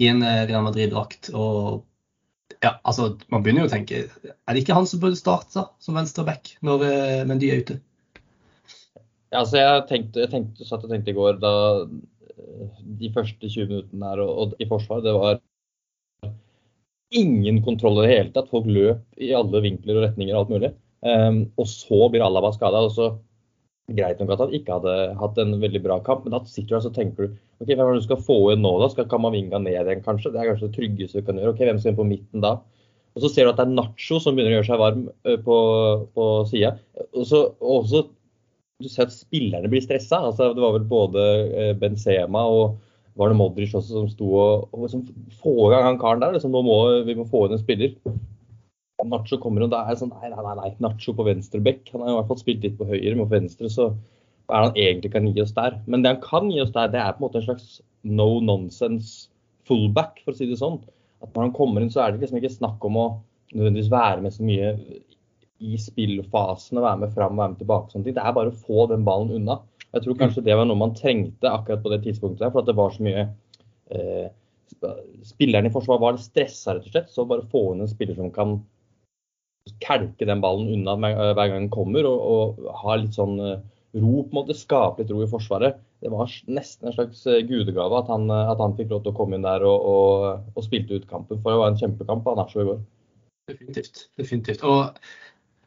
i 0.00 0.08
en 0.10 0.20
eh, 0.24 0.44
Real 0.48 0.64
Madrid-drakt. 0.66 1.30
Og 1.32 1.86
ja, 2.60 2.74
altså, 2.84 3.14
man 3.32 3.44
begynner 3.44 3.64
jo 3.64 3.70
å 3.70 3.72
tenke 3.72 4.02
Er 4.04 4.52
det 4.52 4.62
ikke 4.62 4.76
han 4.76 4.86
som 4.86 5.00
burde 5.02 5.18
starte 5.18 5.64
som 5.82 5.96
venstreback 5.96 6.52
når 6.62 6.84
uh, 6.84 7.22
Mendy 7.26 7.48
er 7.50 7.62
ute? 7.64 7.78
Ja, 9.32 9.40
altså 9.40 9.62
jeg 9.62 9.86
tenkte, 9.88 10.20
jeg 10.26 10.30
tenkte, 10.34 10.66
satt 10.68 10.84
og 10.84 10.92
tenkte 10.92 11.14
i 11.14 11.16
går 11.16 11.40
da 11.40 11.54
eh, 11.80 12.82
de 13.00 13.08
første 13.14 13.48
20 13.48 13.70
minuttene 13.70 14.10
her 14.12 14.20
og, 14.20 14.32
og 14.42 14.60
i 14.60 14.68
forsvar, 14.68 15.00
det 15.06 15.16
var 15.16 15.40
ingen 17.16 17.62
kontroll 17.64 18.02
i 18.02 18.04
det 18.04 18.12
hele 18.12 18.32
tatt. 18.34 18.50
Folk 18.52 18.68
løp 18.68 19.00
i 19.16 19.32
alle 19.36 19.64
vinkler 19.64 19.98
og 19.98 20.06
retninger 20.06 20.36
og 20.36 20.42
alt 20.42 20.52
mulig. 20.52 20.72
Um, 21.02 21.38
og 21.58 21.66
så 21.68 22.08
blir 22.12 22.24
Alaba 22.24 22.52
skada. 22.54 22.84
Og 22.84 22.92
så 22.94 23.08
greit 23.90 24.20
nok 24.20 24.30
at 24.34 24.44
han 24.44 24.52
ikke 24.54 24.76
hadde 24.76 24.92
hatt 25.18 25.38
en 25.42 25.56
veldig 25.60 25.82
bra 25.84 25.98
kamp, 26.06 26.24
men 26.24 26.34
da 26.34 26.42
sitter 26.46 26.70
du 26.70 26.78
og 26.78 26.84
så 26.84 26.92
tenker 26.94 27.26
du 27.26 27.32
ok, 27.62 27.72
hvem 27.72 27.82
er 27.82 27.90
det 27.90 28.02
du 28.02 28.06
skal 28.06 28.22
få 28.28 28.38
inn 28.52 28.62
nå, 28.64 28.76
da? 28.82 28.88
Skal 28.92 29.08
Kamavinga 29.10 29.60
ned 29.62 29.74
igjen, 29.74 30.04
kanskje? 30.06 30.32
Det 30.32 30.42
er 30.42 30.52
kanskje 30.52 30.68
det 30.68 30.76
tryggeste 30.78 31.22
du 31.22 31.26
kan 31.26 31.40
gjøre. 31.40 31.54
ok, 31.56 31.64
Hvem 31.66 31.82
skal 31.82 31.92
inn 31.92 31.98
på 31.98 32.08
midten 32.08 32.44
da? 32.44 32.56
Og 33.12 33.24
så 33.24 33.28
ser 33.28 33.44
du 33.44 33.52
at 33.52 33.58
det 33.60 33.66
er 33.66 33.74
Nacho 33.74 34.18
som 34.22 34.36
begynner 34.36 34.54
å 34.54 34.58
gjøre 34.60 34.70
seg 34.70 34.80
varm 34.80 35.02
på, 35.44 35.56
på 36.16 36.26
sida. 36.48 36.76
Og 37.12 37.26
så 37.28 37.42
også 37.60 38.06
du 38.82 38.88
ser 38.90 39.06
at 39.06 39.14
spillerne 39.14 39.70
blir 39.70 39.84
stressa. 39.84 40.22
Altså, 40.30 40.50
det 40.56 40.62
var 40.62 40.74
vel 40.76 40.88
både 40.88 41.26
Benzema 41.80 42.44
og 42.50 42.78
var 43.20 43.28
det 43.28 43.36
Modric 43.36 43.74
også 43.76 43.92
som 43.92 44.08
sto 44.08 44.30
og, 44.32 44.68
og 44.72 44.86
liksom, 44.86 45.04
Få 45.42 45.52
i 45.66 45.72
gang 45.74 45.84
han 45.90 46.00
karen 46.00 46.22
der. 46.24 46.34
Liksom, 46.36 46.54
nå 46.54 46.64
må 46.66 46.78
vi 47.06 47.16
må 47.18 47.28
få 47.28 47.46
inn 47.46 47.58
en 47.58 47.62
spiller. 47.62 47.94
Nacho 49.08 49.38
kommer, 49.42 49.64
og 49.66 49.72
da 49.72 49.82
er 49.88 49.98
sånn 49.98 50.12
Nei, 50.14 50.30
nei, 50.30 50.54
nei. 50.58 50.72
Nacho 50.84 51.14
på 51.16 51.26
venstre 51.26 51.62
bekk. 51.64 51.88
Han 51.94 52.04
har 52.04 52.12
i 52.12 52.16
hvert 52.20 52.30
fall 52.30 52.42
spilt 52.42 52.66
litt 52.66 52.78
på 52.78 52.88
høyre, 52.88 53.14
men 53.16 53.24
på 53.26 53.34
venstre 53.34 53.70
så 53.72 53.92
er 54.52 54.58
det 54.58 54.68
han 54.68 54.80
egentlig 54.84 55.12
kan 55.12 55.28
gi 55.28 55.42
oss 55.42 55.54
der? 55.56 55.78
Men 55.86 56.02
det 56.02 56.12
han 56.12 56.22
kan 56.24 56.50
gi 56.52 56.60
oss 56.62 56.74
der, 56.74 56.90
det 56.92 57.00
er 57.00 57.14
på 57.14 57.22
en 57.22 57.26
måte 57.26 57.40
en 57.40 57.46
slags 57.46 57.80
no 58.02 58.28
nonsense 58.44 59.30
fullback, 59.68 60.20
for 60.24 60.34
å 60.34 60.38
si 60.38 60.48
det 60.50 60.58
sånn. 60.60 60.80
At 61.22 61.30
når 61.32 61.46
han 61.46 61.54
kommer 61.56 61.84
inn, 61.84 61.92
så 61.92 62.02
er 62.02 62.12
det 62.12 62.24
liksom 62.24 62.40
ikke 62.40 62.52
snakk 62.52 62.84
om 62.86 62.98
å 62.98 63.06
nødvendigvis 63.52 63.92
være 63.92 64.24
med 64.24 64.34
så 64.34 64.44
mye 64.46 64.72
i 65.62 65.78
spillfasen 65.78 66.80
og 66.80 66.86
være 66.86 67.00
med 67.04 67.14
fram 67.14 67.36
og 67.36 67.42
være 67.42 67.54
med 67.54 67.62
tilbake. 67.62 67.92
Sånne 67.92 68.08
ting. 68.08 68.16
Det 68.18 68.24
er 68.24 68.36
bare 68.36 68.52
å 68.52 68.62
få 68.66 68.88
den 68.90 69.06
ballen 69.06 69.36
unna. 69.38 69.60
Jeg 69.92 70.04
tror 70.04 70.18
kanskje 70.18 70.44
det 70.46 70.56
var 70.58 70.66
noe 70.68 70.80
man 70.80 70.94
trengte 70.96 71.50
akkurat 71.50 71.82
på 71.84 71.92
det 71.92 72.02
tidspunktet, 72.06 72.48
for 72.50 72.62
at 72.62 72.70
det 72.70 72.76
var 72.78 72.94
så 72.94 73.08
mye 73.08 73.26
eh, 73.94 74.30
Spillerne 75.22 75.68
i 75.68 75.70
forsvar 75.70 75.98
var 76.00 76.16
stressa, 76.18 76.72
rett 76.72 76.86
og 76.88 76.94
slett. 76.94 77.10
Så 77.12 77.26
bare 77.28 77.44
få 77.52 77.60
inn 77.74 77.84
en 77.84 77.90
spiller 77.90 78.16
som 78.16 78.30
kan 78.34 78.56
kelke 79.82 80.26
den 80.26 80.42
ballen 80.42 80.70
unna 80.74 80.96
hver 80.98 81.36
gang 81.38 81.58
den 81.60 81.72
kommer, 81.72 82.06
og, 82.08 82.22
og 82.58 82.82
ha 82.82 82.98
litt 82.98 83.16
sånn 83.18 83.38
eh, 83.40 83.58
ro, 83.94 84.22
på 84.22 84.30
en 84.30 84.38
måte, 84.40 84.58
skape 84.58 85.02
litt 85.02 85.12
ro 85.12 85.22
i 85.24 85.30
Forsvaret. 85.30 85.80
Det 86.02 86.10
var 86.10 86.30
nesten 86.50 86.88
en 86.88 86.96
slags 86.96 87.24
eh, 87.30 87.42
gudegave 87.46 88.00
at 88.00 88.10
han, 88.10 88.28
eh, 88.30 88.52
at 88.52 88.62
han 88.62 88.76
fikk 88.78 88.90
lov 88.92 89.04
til 89.04 89.12
å 89.12 89.18
komme 89.18 89.38
inn 89.38 89.46
der 89.46 89.64
og, 89.68 89.90
og, 89.92 90.48
og 90.56 90.66
spilte 90.66 90.98
ut 90.98 91.10
kampen. 91.10 91.42
For 91.42 91.52
det 91.52 91.60
var 91.60 91.72
en 91.72 91.82
kjempekamp 91.82 92.26
av 92.32 92.40
Nacho 92.40 92.62
i 92.62 92.70
går. 92.70 92.80
Definitivt. 93.52 94.06
definitivt. 94.18 94.64
Og 94.66 94.98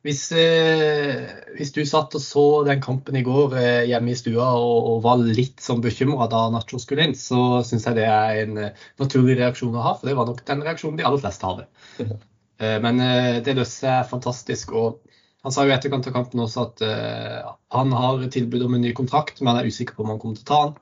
hvis, 0.06 0.28
eh, 0.38 1.24
hvis, 1.58 1.72
du 1.74 1.82
satt 1.88 2.14
og 2.18 2.22
så 2.22 2.46
den 2.68 2.84
kampen 2.84 3.18
i 3.18 3.24
går 3.26 3.56
eh, 3.58 3.88
hjemme 3.90 4.14
i 4.14 4.20
stua 4.20 4.52
og, 4.60 4.92
og 4.92 5.02
var 5.08 5.24
litt 5.24 5.64
sånn 5.64 5.82
bekymra 5.84 6.28
da 6.32 6.46
Nacho 6.54 6.80
skulle 6.82 7.08
inn, 7.08 7.18
så 7.18 7.64
syns 7.66 7.88
jeg 7.90 8.00
det 8.00 8.06
er 8.12 8.44
en 8.44 8.62
naturlig 9.02 9.40
reaksjon 9.40 9.76
å 9.76 9.88
ha. 9.88 9.96
For 9.98 10.12
det 10.12 10.20
var 10.20 10.30
nok 10.30 10.44
den 10.46 10.64
reaksjonen 10.68 11.00
de 11.00 11.08
aller 11.08 11.24
fleste 11.24 11.52
hadde. 11.52 11.70
Eh, 12.58 12.78
men 12.82 13.02
eh, 13.04 13.42
det 13.44 13.56
løser 13.58 13.76
seg 13.82 14.12
fantastisk. 14.12 14.72
og 14.76 15.02
Han 15.46 15.54
sa 15.54 15.66
jo 15.66 15.74
etterkant 15.76 16.08
av 16.10 16.16
kampen 16.16 16.42
også 16.42 16.64
at 16.66 16.82
uh, 16.82 17.52
han 17.76 17.92
har 17.94 18.24
tilbud 18.34 18.64
om 18.66 18.78
en 18.78 18.82
ny 18.82 18.96
kontrakt, 18.98 19.42
men 19.42 19.52
han 19.52 19.60
er 19.62 19.68
usikker 19.70 19.94
på 19.94 20.02
om 20.02 20.16
han 20.16 20.22
kommer 20.22 20.40
til 20.40 20.48
å 20.48 20.50
ta 20.50 20.62
den. 20.64 20.80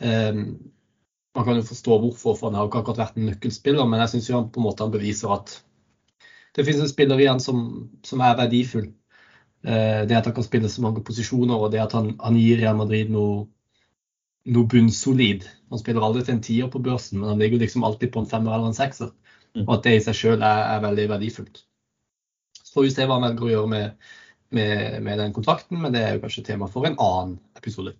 Um, 0.00 0.46
man 1.36 1.44
kan 1.44 1.58
jo 1.58 1.66
forstå 1.66 1.98
hvorfor, 2.00 2.38
for 2.38 2.48
han 2.48 2.56
har 2.56 2.70
ikke 2.70 2.80
akkurat 2.80 3.02
vært 3.02 3.18
en 3.20 3.28
nøkkelspiller, 3.28 3.84
men 3.88 4.00
jeg 4.00 4.14
syns 4.14 4.30
han 4.32 4.48
på 4.52 4.62
en 4.62 4.66
måte 4.66 4.88
beviser 4.92 5.32
at 5.32 5.52
det 6.56 6.64
finnes 6.64 6.86
en 6.86 6.90
spiller 6.92 7.20
igjen 7.20 7.40
som, 7.40 7.62
som 8.04 8.24
er 8.24 8.36
verdifull. 8.36 8.90
Det 9.62 10.16
at 10.18 10.26
han 10.28 10.34
kan 10.36 10.44
spille 10.44 10.68
så 10.68 10.82
mange 10.84 11.00
posisjoner, 11.06 11.54
og 11.56 11.70
det 11.72 11.80
at 11.80 11.94
han, 11.96 12.10
han 12.20 12.36
gir 12.36 12.60
Real 12.60 12.76
Madrid 12.76 13.12
noe, 13.14 13.46
noe 14.52 14.68
bunnsolid. 14.68 15.46
Han 15.72 15.80
spiller 15.80 16.04
aldri 16.04 16.26
til 16.26 16.36
en 16.36 16.44
tier 16.44 16.68
på 16.68 16.82
børsen, 16.84 17.22
men 17.22 17.32
han 17.32 17.40
ligger 17.40 17.62
liksom 17.62 17.84
alltid 17.88 18.12
på 18.12 18.20
en 18.20 18.28
femmer 18.28 18.52
eller 18.56 18.68
en 18.68 18.76
sekser. 18.76 19.12
Mm. 19.56 19.66
Og 19.66 19.74
at 19.76 19.86
det 19.86 19.96
i 19.96 20.04
seg 20.04 20.16
sjøl 20.16 20.38
er, 20.40 20.62
er, 20.74 20.84
veldig 20.84 21.08
verdifullt. 21.10 21.64
Så 22.56 22.76
får 22.76 22.86
vi 22.86 22.92
se 22.94 23.06
hva 23.08 23.18
han 23.18 23.26
velger 23.26 23.48
å 23.48 23.50
gjøre 23.52 23.72
med, 23.72 24.06
med, 24.56 25.02
med, 25.04 25.18
den 25.20 25.34
kontrakten, 25.36 25.80
men 25.82 25.92
det 25.92 26.04
er 26.06 26.16
jo 26.16 26.22
kanskje 26.24 26.46
tema 26.46 26.68
for 26.72 26.88
en 26.88 26.96
annen 26.96 27.36
episode. 27.58 27.92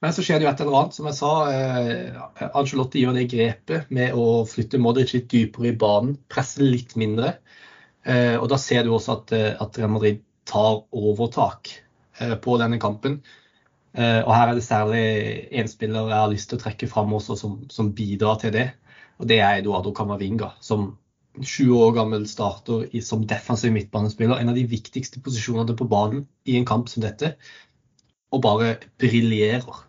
Men 0.00 0.14
så 0.16 0.24
skjer 0.24 0.40
det 0.40 0.46
jo 0.46 0.50
et 0.54 0.62
eller 0.64 0.78
annet. 0.78 0.96
Som 0.96 1.10
jeg 1.10 1.18
sa, 1.18 1.32
eh, 1.52 2.46
Angelotti 2.56 3.02
gjør 3.02 3.18
det 3.18 3.26
grepet 3.32 3.90
med 3.92 4.16
å 4.16 4.46
flytte 4.48 4.80
Modric 4.80 5.12
litt 5.12 5.28
dypere 5.28 5.68
i 5.68 5.76
banen, 5.76 6.14
presse 6.32 6.64
litt 6.64 6.96
mindre. 7.00 7.34
Eh, 8.08 8.38
og 8.40 8.48
da 8.48 8.56
ser 8.56 8.86
du 8.86 8.94
også 8.96 9.18
at, 9.18 9.34
eh, 9.36 9.52
at 9.60 9.76
Real 9.76 9.92
Madrid 9.92 10.22
tar 10.48 10.80
overtak 10.96 11.74
eh, 12.20 12.32
på 12.40 12.56
denne 12.62 12.80
kampen. 12.80 13.20
Eh, 13.92 14.20
og 14.22 14.32
her 14.32 14.50
er 14.50 14.56
det 14.56 14.64
særlig 14.64 15.04
én 15.50 15.68
spiller 15.68 16.08
jeg 16.08 16.22
har 16.22 16.30
lyst 16.30 16.50
til 16.50 16.60
å 16.60 16.62
trekke 16.62 16.88
fram 16.90 17.12
også 17.16 17.36
som, 17.38 17.56
som 17.72 17.90
bidrar 17.94 18.38
til 18.40 18.54
det. 18.54 18.68
Og 19.20 19.28
det 19.28 19.38
er 19.44 19.60
Eduardo 19.60 19.92
Camavinga, 19.92 20.54
som 20.64 20.94
20 21.38 21.76
år 21.76 21.92
gammel 21.94 22.24
starter 22.28 22.86
som 23.04 23.26
defensiv 23.28 23.72
midtbanespiller. 23.74 24.40
En 24.40 24.50
av 24.52 24.56
de 24.56 24.64
viktigste 24.68 25.20
posisjonene 25.24 25.76
på 25.76 25.86
banen 25.88 26.24
i 26.48 26.56
en 26.58 26.66
kamp 26.68 26.88
som 26.90 27.04
dette. 27.04 27.34
Og 28.32 28.42
bare 28.42 28.74
briljerer. 29.00 29.84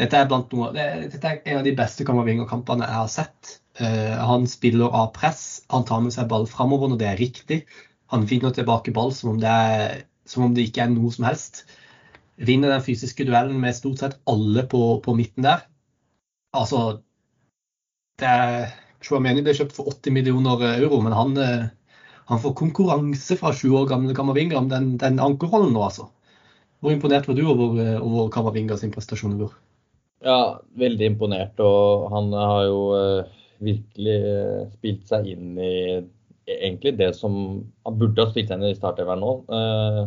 Dette 0.00 0.22
dette 0.24 1.28
er, 1.28 1.40
en 1.44 1.60
av 1.60 1.66
de 1.66 1.74
beste 1.76 2.06
Camavinga-kampene 2.08 2.86
jeg 2.88 2.96
har 2.96 3.10
sett. 3.12 3.58
Uh, 3.80 4.16
han 4.30 4.46
spiller 4.48 4.88
av 4.96 5.12
press, 5.16 5.62
han 5.70 5.84
tar 5.88 6.00
med 6.04 6.14
seg 6.14 6.28
ball 6.30 6.48
framover 6.48 6.90
når 6.90 7.00
det 7.00 7.08
er 7.10 7.20
riktig. 7.20 7.60
Han 8.10 8.24
vinner 8.30 8.54
tilbake 8.56 8.94
ball 8.96 9.12
som 9.14 9.34
om, 9.34 9.42
det 9.42 9.50
er, 9.50 10.00
som 10.26 10.46
om 10.46 10.56
det 10.56 10.64
ikke 10.68 10.86
er 10.86 10.94
noe 10.94 11.12
som 11.14 11.28
helst. 11.28 11.66
Vinner 12.40 12.72
den 12.72 12.84
fysiske 12.86 13.26
duellen 13.28 13.60
med 13.60 13.76
stort 13.76 14.00
sett 14.00 14.16
alle 14.30 14.64
på, 14.70 14.82
på 15.04 15.14
midten 15.18 15.44
der. 15.44 15.66
Altså 16.56 17.02
er 18.26 18.70
ble 19.08 19.54
kjøpt 19.56 19.74
for 19.74 19.90
80 19.90 20.12
millioner 20.12 20.62
euro, 20.76 21.00
men 21.00 21.16
han, 21.16 21.36
eh, 21.40 21.68
han 22.28 22.40
får 22.42 22.54
konkurranse 22.58 23.36
fra 23.40 23.52
sju 23.52 23.72
år 23.72 23.88
gamle 23.88 24.14
Kamavinga 24.14 24.58
om 24.58 24.68
den, 24.68 24.96
den 24.98 25.18
ankerrollen 25.18 25.72
nå, 25.72 25.82
altså. 25.82 26.10
Hvor 26.80 26.92
imponert 26.92 27.28
var 27.28 27.36
du 27.36 27.44
over, 27.48 27.80
eh, 27.80 27.98
over 28.00 28.30
Kamavinga 28.30 28.76
sin 28.76 28.92
prestasjon 28.92 29.36
i 29.36 29.42
går? 29.42 29.52
Ja, 30.24 30.60
veldig 30.76 31.06
imponert. 31.06 31.60
Og 31.60 32.08
han 32.12 32.32
har 32.36 32.64
jo 32.68 32.80
uh, 32.92 33.28
virkelig 33.64 34.16
spilt 34.76 35.06
seg 35.08 35.28
inn 35.32 35.56
i 35.56 35.74
egentlig 36.50 36.96
det 36.98 37.14
som 37.16 37.34
han 37.86 38.00
burde 38.00 38.24
ha 38.24 38.32
spilt 38.32 38.50
seg 38.50 38.60
inn 38.60 38.72
i 38.72 38.76
startelveren 38.76 39.24
nå. 39.24 39.36
Uh, 39.48 40.02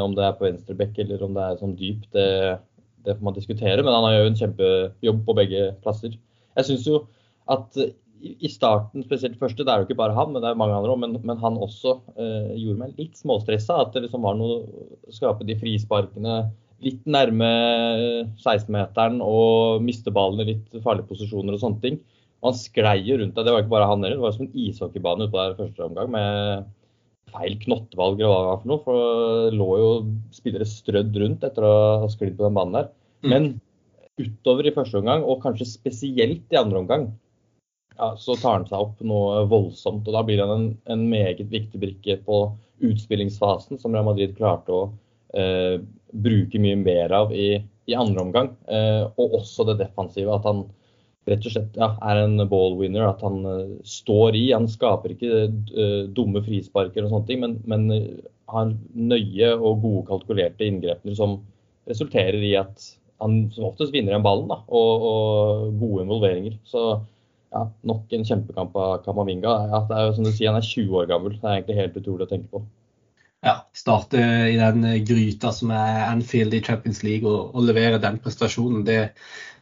om 0.00 0.12
det 0.14 0.26
er 0.26 0.36
på 0.38 0.46
venstre 0.46 0.76
bekk 0.78 1.00
eller 1.02 1.22
om 1.24 1.32
det 1.34 1.46
er 1.46 1.60
sånn 1.60 1.76
dyp, 1.78 2.04
det, 2.14 2.26
det, 3.06 3.16
får 3.16 3.24
man 3.26 3.36
diskutere. 3.36 3.80
Men 3.80 3.96
han 3.96 4.06
har 4.06 4.18
jo 4.18 4.28
en 4.28 4.38
kjempejobb 4.42 5.24
på 5.26 5.36
begge 5.40 5.64
plasser. 5.84 6.14
Jeg 6.58 6.68
syns 6.68 6.86
jo 6.86 7.00
at 7.50 7.76
i 8.20 8.48
starten, 8.52 9.04
spesielt 9.06 9.38
første, 9.40 9.64
det 9.64 9.72
er 9.72 9.80
jo 9.80 9.88
ikke 9.88 9.98
bare 9.98 10.16
han, 10.16 10.32
men 10.32 10.42
det 10.42 10.50
er 10.50 10.58
mange 10.60 10.76
andre 10.76 10.92
òg, 10.92 10.98
men, 11.00 11.14
men, 11.24 11.38
han 11.40 11.56
også 11.60 11.94
eh, 12.20 12.50
gjorde 12.60 12.80
meg 12.82 12.98
litt 13.00 13.16
småstressa. 13.16 13.78
At 13.80 13.94
det 13.94 14.04
liksom 14.04 14.26
var 14.26 14.36
noe 14.36 14.58
å 14.60 15.14
skape 15.14 15.46
de 15.48 15.56
frisparkene 15.60 16.42
litt 16.84 17.00
nærme 17.08 17.48
16-meteren 18.40 19.20
og 19.24 19.84
miste 19.84 20.12
ballen 20.12 20.44
i 20.44 20.50
litt 20.52 20.82
farlige 20.84 21.08
posisjoner 21.10 21.56
og 21.56 21.62
sånne 21.62 21.84
ting. 21.84 21.96
Og 22.40 22.50
han 22.50 22.60
sklei 22.60 22.98
jo 23.04 23.18
rundt 23.20 23.36
deg. 23.36 23.46
Det 23.46 23.54
var 23.54 23.64
ikke 23.64 23.74
bare 23.74 23.88
han 23.88 24.04
heller, 24.04 24.20
det 24.20 24.26
var 24.26 24.36
som 24.36 24.46
en 24.46 24.60
ishockeybane 24.66 25.28
utpå 25.28 25.40
der 25.40 25.58
første 25.58 25.88
omgang 25.88 26.12
med 26.14 26.68
feil 27.30 27.56
knottevalg 27.62 28.20
eller 28.20 28.32
hva 28.32 28.38
det 28.40 28.50
var 28.50 28.60
for 28.60 28.70
noe. 28.70 28.84
For 28.84 29.00
det 29.48 29.58
lå 29.60 29.70
jo 29.80 29.90
spillere 30.36 30.68
strødd 30.68 31.18
rundt 31.24 31.48
etter 31.48 31.68
å 31.68 31.74
ha 32.04 32.12
sklidd 32.12 32.36
på 32.38 32.48
den 32.48 32.56
banen 32.56 32.78
der. 32.80 32.92
Mm. 33.24 33.32
Men 33.32 33.50
utover 34.20 34.68
i 34.68 34.74
første 34.76 35.00
omgang, 35.00 35.24
og 35.24 35.40
kanskje 35.44 35.68
spesielt 35.68 36.52
i 36.52 36.60
andre 36.60 36.80
omgang, 36.82 37.10
ja, 38.00 38.14
så 38.16 38.36
tar 38.40 38.58
han 38.58 38.66
seg 38.68 38.80
opp 38.80 39.00
noe 39.04 39.44
voldsomt. 39.50 40.08
og 40.08 40.16
Da 40.16 40.24
blir 40.26 40.40
han 40.42 40.52
en, 40.54 40.66
en 40.92 41.06
meget 41.12 41.44
viktig 41.52 41.80
brikke 41.82 42.16
på 42.24 42.42
utspillingsfasen, 42.80 43.78
som 43.80 43.94
Real 43.94 44.08
Madrid 44.08 44.32
klarte 44.38 44.72
å 44.72 44.82
eh, 45.36 45.76
bruke 46.10 46.60
mye 46.62 46.78
mer 46.80 47.12
av 47.12 47.34
i, 47.36 47.52
i 47.60 47.96
andre 47.96 48.24
omgang. 48.24 48.52
Eh, 48.72 49.04
og 49.20 49.40
også 49.42 49.68
det 49.68 49.80
defensive. 49.82 50.32
At 50.32 50.48
han 50.48 50.64
rett 51.28 51.44
og 51.44 51.54
slett 51.54 51.76
ja, 51.78 51.92
er 52.08 52.22
en 52.24 52.40
ball 52.48 52.78
winner. 52.80 53.10
At 53.10 53.24
han 53.26 53.44
eh, 53.44 53.76
står 53.84 54.38
i. 54.40 54.46
Han 54.56 54.68
skaper 54.70 55.14
ikke 55.14 55.44
uh, 55.50 56.08
dumme 56.16 56.42
frisparker 56.46 57.04
og 57.04 57.12
sånne 57.12 57.28
ting, 57.28 57.44
men, 57.44 57.58
men 57.68 57.86
uh, 57.92 58.30
har 58.50 58.72
nøye 58.96 59.52
og 59.58 59.84
gode 59.84 60.06
kalkulerte 60.08 60.66
inngrepene 60.66 61.14
som 61.14 61.38
resulterer 61.90 62.40
i 62.42 62.56
at 62.58 62.88
han 63.20 63.44
som 63.52 63.68
oftest 63.68 63.92
vinner 63.92 64.14
igjen 64.14 64.24
ballen 64.24 64.48
da, 64.48 64.62
og, 64.72 65.04
og 65.10 65.80
gode 65.80 66.06
involveringer. 66.06 66.56
Så 66.66 67.02
ja, 67.50 67.64
nok 67.86 68.12
en 68.14 68.26
kjempekamp 68.26 68.76
av 68.78 69.00
Kamavinga. 69.04 69.54
Ja, 69.72 69.80
det 69.88 69.96
er 69.96 70.06
jo 70.06 70.12
som 70.18 70.26
du 70.26 70.30
sier, 70.32 70.52
Han 70.52 70.60
er 70.60 70.66
20 70.66 71.00
år 71.00 71.08
gammel. 71.10 71.38
Det 71.38 71.46
er 71.46 71.56
egentlig 71.56 71.80
helt 71.80 71.98
utrolig 71.98 72.26
å 72.26 72.30
tenke 72.30 72.50
på. 72.52 72.62
Ja, 73.46 73.54
starte 73.72 74.20
i 74.50 74.58
den 74.60 74.84
gryta 75.08 75.50
som 75.56 75.72
er 75.72 76.04
Anfield 76.10 76.54
i 76.54 76.60
Champions 76.62 77.00
League 77.06 77.28
og, 77.28 77.54
og 77.56 77.64
levere 77.64 78.00
den 78.02 78.20
prestasjonen. 78.20 78.84
Det 78.84 79.00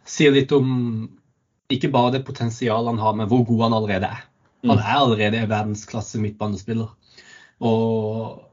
sier 0.09 0.35
litt 0.35 0.52
om 0.57 1.07
ikke 1.73 1.92
bare 1.92 2.16
det 2.16 2.25
potensialet 2.26 2.90
han 2.95 3.00
har, 3.02 3.16
men 3.16 3.30
hvor 3.30 3.45
god 3.49 3.66
han 3.68 3.76
allerede 3.78 4.11
er. 4.11 4.25
Han 4.66 4.76
mm. 4.76 4.83
er 4.83 4.95
allerede 4.99 5.49
verdensklasse 5.49 6.21
midtbanespiller. 6.21 6.90
Og 7.64 8.45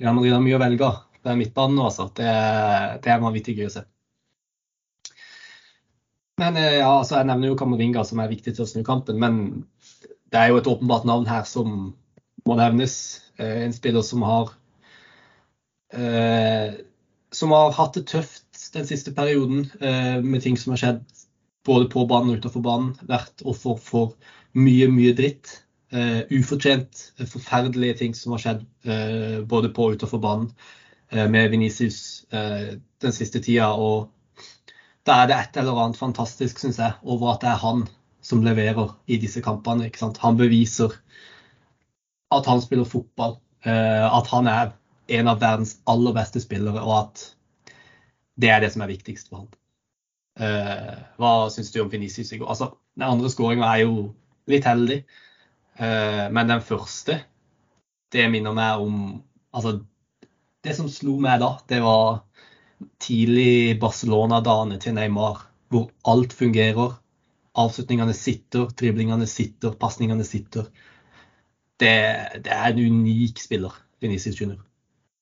Real 0.00 0.16
Madrid 0.16 0.36
har 0.36 0.44
mye 0.44 0.58
å 0.58 0.62
velge 0.62 0.86
av. 0.86 1.00
Det 1.20 1.32
er 1.32 1.40
midtbanen 1.40 1.76
nå, 1.76 1.88
altså. 1.90 2.06
Det, 2.16 2.28
det 3.04 3.12
er 3.12 3.24
vanvittig 3.24 3.56
gøy 3.58 3.68
å 3.68 3.74
se. 3.74 3.84
Men 6.40 6.56
eh, 6.56 6.78
ja, 6.80 6.88
altså 6.88 7.20
Jeg 7.20 7.28
nevner 7.28 7.50
jo 7.50 7.58
Kamavinga 7.60 8.04
som 8.06 8.22
er 8.22 8.30
viktig 8.32 8.54
til 8.56 8.64
å 8.64 8.68
snu 8.68 8.84
kampen, 8.86 9.20
men 9.20 9.40
det 10.32 10.40
er 10.40 10.52
jo 10.52 10.60
et 10.60 10.68
åpenbart 10.70 11.06
navn 11.08 11.26
her 11.28 11.44
som 11.48 11.90
må 12.48 12.56
nevnes. 12.56 12.94
Eh, 13.40 13.64
en 13.66 13.74
spiller 13.76 14.04
som 14.06 14.24
har 14.24 14.54
eh, 15.92 16.80
som 17.34 17.52
har 17.54 17.74
hatt 17.76 17.98
det 17.98 18.06
tøft 18.10 18.70
den 18.74 18.86
siste 18.88 19.12
perioden 19.14 19.66
eh, 19.80 20.18
med 20.22 20.42
ting 20.42 20.56
som 20.58 20.74
har 20.74 20.82
skjedd 20.82 21.02
både 21.66 21.90
på 21.92 22.06
banen 22.08 22.32
og 22.32 22.40
utenfor 22.40 22.64
banen. 22.64 22.94
Vært 23.10 23.44
offer 23.44 23.76
for 23.82 24.14
mye, 24.56 24.88
mye 24.90 25.12
dritt. 25.18 25.58
Eh, 25.90 26.22
ufortjent, 26.30 27.10
forferdelige 27.20 27.98
ting 28.00 28.14
som 28.16 28.32
har 28.36 28.44
skjedd 28.44 28.64
både 29.50 29.72
på 29.74 29.88
og 29.88 29.98
utenfor 29.98 30.22
banen 30.22 30.52
med 31.10 31.50
Venicius 31.50 32.22
den 32.30 33.12
siste 33.12 33.42
tida. 33.42 33.72
Og 33.74 34.06
da 35.08 35.22
er 35.22 35.30
det 35.30 35.36
et 35.36 35.58
eller 35.62 35.78
annet 35.80 35.98
fantastisk, 36.00 36.60
syns 36.60 36.78
jeg, 36.80 36.96
over 37.02 37.34
at 37.34 37.44
det 37.44 37.50
er 37.52 37.62
han 37.62 37.86
som 38.24 38.42
leverer 38.44 38.92
i 39.08 39.16
disse 39.20 39.40
kampene. 39.44 39.86
ikke 39.88 40.02
sant? 40.02 40.20
Han 40.24 40.36
beviser 40.36 40.92
at 42.30 42.46
han 42.46 42.60
spiller 42.62 42.88
fotball, 42.88 43.38
eh, 43.64 44.06
at 44.06 44.28
han 44.30 44.46
er 44.50 44.74
en 45.10 45.30
av 45.32 45.40
verdens 45.40 45.78
aller 45.90 46.14
beste 46.14 46.42
spillere, 46.42 46.82
og 46.84 46.98
at 46.98 47.24
det 48.40 48.52
er 48.52 48.60
det 48.62 48.70
som 48.74 48.84
er 48.84 48.92
viktigst 48.92 49.30
for 49.30 49.42
han. 49.42 49.50
Eh, 50.40 51.00
hva 51.20 51.32
syns 51.52 51.72
du 51.74 51.80
om 51.82 51.90
Venicius 51.90 52.32
i 52.32 52.38
går? 52.38 52.48
Altså, 52.48 52.74
Den 52.96 53.06
andre 53.06 53.30
skåringa 53.30 53.66
er 53.70 53.84
jo 53.84 54.10
litt 54.50 54.66
heldig, 54.66 55.02
eh, 55.78 56.26
men 56.30 56.48
den 56.48 56.62
første, 56.62 57.20
det 58.12 58.30
minner 58.30 58.52
meg 58.52 58.80
om 58.84 58.96
Altså, 59.50 59.80
det 60.62 60.76
som 60.76 60.86
slo 60.86 61.16
meg 61.18 61.40
da, 61.42 61.56
det 61.66 61.80
var 61.82 62.20
tidlig 63.02 63.78
Barcelona-dagene 63.80 64.78
til 64.80 64.96
Neymar, 64.96 65.44
hvor 65.72 65.90
alt 66.08 66.34
fungerer. 66.36 66.96
Avslutningene 67.58 68.14
sitter, 68.14 68.70
driblingene 68.78 69.26
sitter, 69.28 69.74
pasningene 69.78 70.24
sitter. 70.24 70.68
Det, 71.80 71.94
det, 72.44 72.52
er 72.52 72.72
en 72.72 73.00
unik 73.00 73.40
spiller, 73.40 73.74
Venezia 74.02 74.32
Junior. 74.36 74.60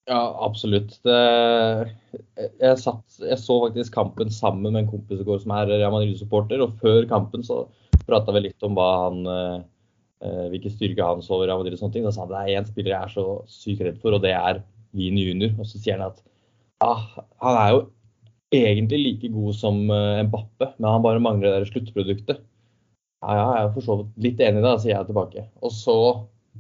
Ja, 0.09 0.21
absolutt. 0.45 0.95
Det, 1.05 1.17
jeg, 2.41 2.77
satt, 2.81 3.19
jeg, 3.21 3.39
så 3.43 3.59
faktisk 3.67 3.93
kampen 3.95 4.33
sammen 4.33 4.73
med 4.73 4.85
en 4.85 4.93
kompis 4.93 5.21
i 5.21 5.27
går 5.27 5.43
som 5.43 5.53
er 5.57 5.69
Real 5.69 5.93
Madrid-supporter. 5.93 6.63
og 6.65 6.79
Før 6.81 7.05
kampen 7.11 7.45
så 7.45 7.67
prata 8.09 8.33
vi 8.35 8.47
litt 8.47 8.65
om 8.65 8.77
hva 8.77 8.89
han, 9.03 9.21
eh, 9.29 10.47
hvilke 10.55 10.73
styrker 10.73 11.05
han 11.05 11.25
så 11.25 11.37
over 11.37 11.51
Real 11.51 11.61
Madrid. 11.61 11.77
og 11.77 11.83
sånne 11.83 11.99
ting. 11.99 12.09
Da 12.09 12.15
sa 12.15 12.25
han 12.25 12.33
det 12.33 12.41
er 12.41 12.63
én 12.63 12.71
spiller 12.71 12.95
jeg 12.95 13.03
er 13.03 13.15
så 13.19 13.27
sykt 13.53 13.85
redd 13.85 14.01
for, 14.01 14.17
og 14.17 14.25
det 14.25 14.33
er 14.37 14.63
Vini 14.97 15.29
junior. 15.29 15.53
Og 15.61 15.69
så 15.69 15.77
sier 15.77 16.01
han 16.01 16.09
at 16.09 16.25
ja, 16.83 16.93
han 17.43 17.59
er 17.59 17.71
jo 17.75 17.81
egentlig 18.55 19.01
like 19.03 19.31
god 19.35 19.57
som 19.59 19.81
uh, 19.91 20.23
Mbappe, 20.25 20.73
men 20.79 20.89
han 20.89 21.05
bare 21.05 21.23
mangler 21.23 21.59
det 21.59 21.71
sluttproduktet. 21.73 22.43
Ja, 23.25 23.35
ja, 23.35 23.47
jeg 23.57 23.67
er 23.67 23.73
for 23.75 23.85
så 23.85 23.97
vidt 23.99 24.25
litt 24.29 24.43
enig 24.47 24.63
i 24.63 24.67
det, 24.67 24.75
sier 24.83 24.95
jeg 24.95 25.09
tilbake. 25.09 25.45
Og 25.65 25.75
så 25.75 25.99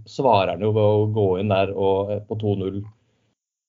svarer 0.08 0.56
han 0.56 0.64
jo 0.64 0.72
ved 0.74 0.84
å 0.98 1.06
gå 1.14 1.28
inn 1.40 1.52
der 1.52 1.70
og 1.74 2.12
eh, 2.12 2.22
på 2.26 2.38
2-0 2.40 2.80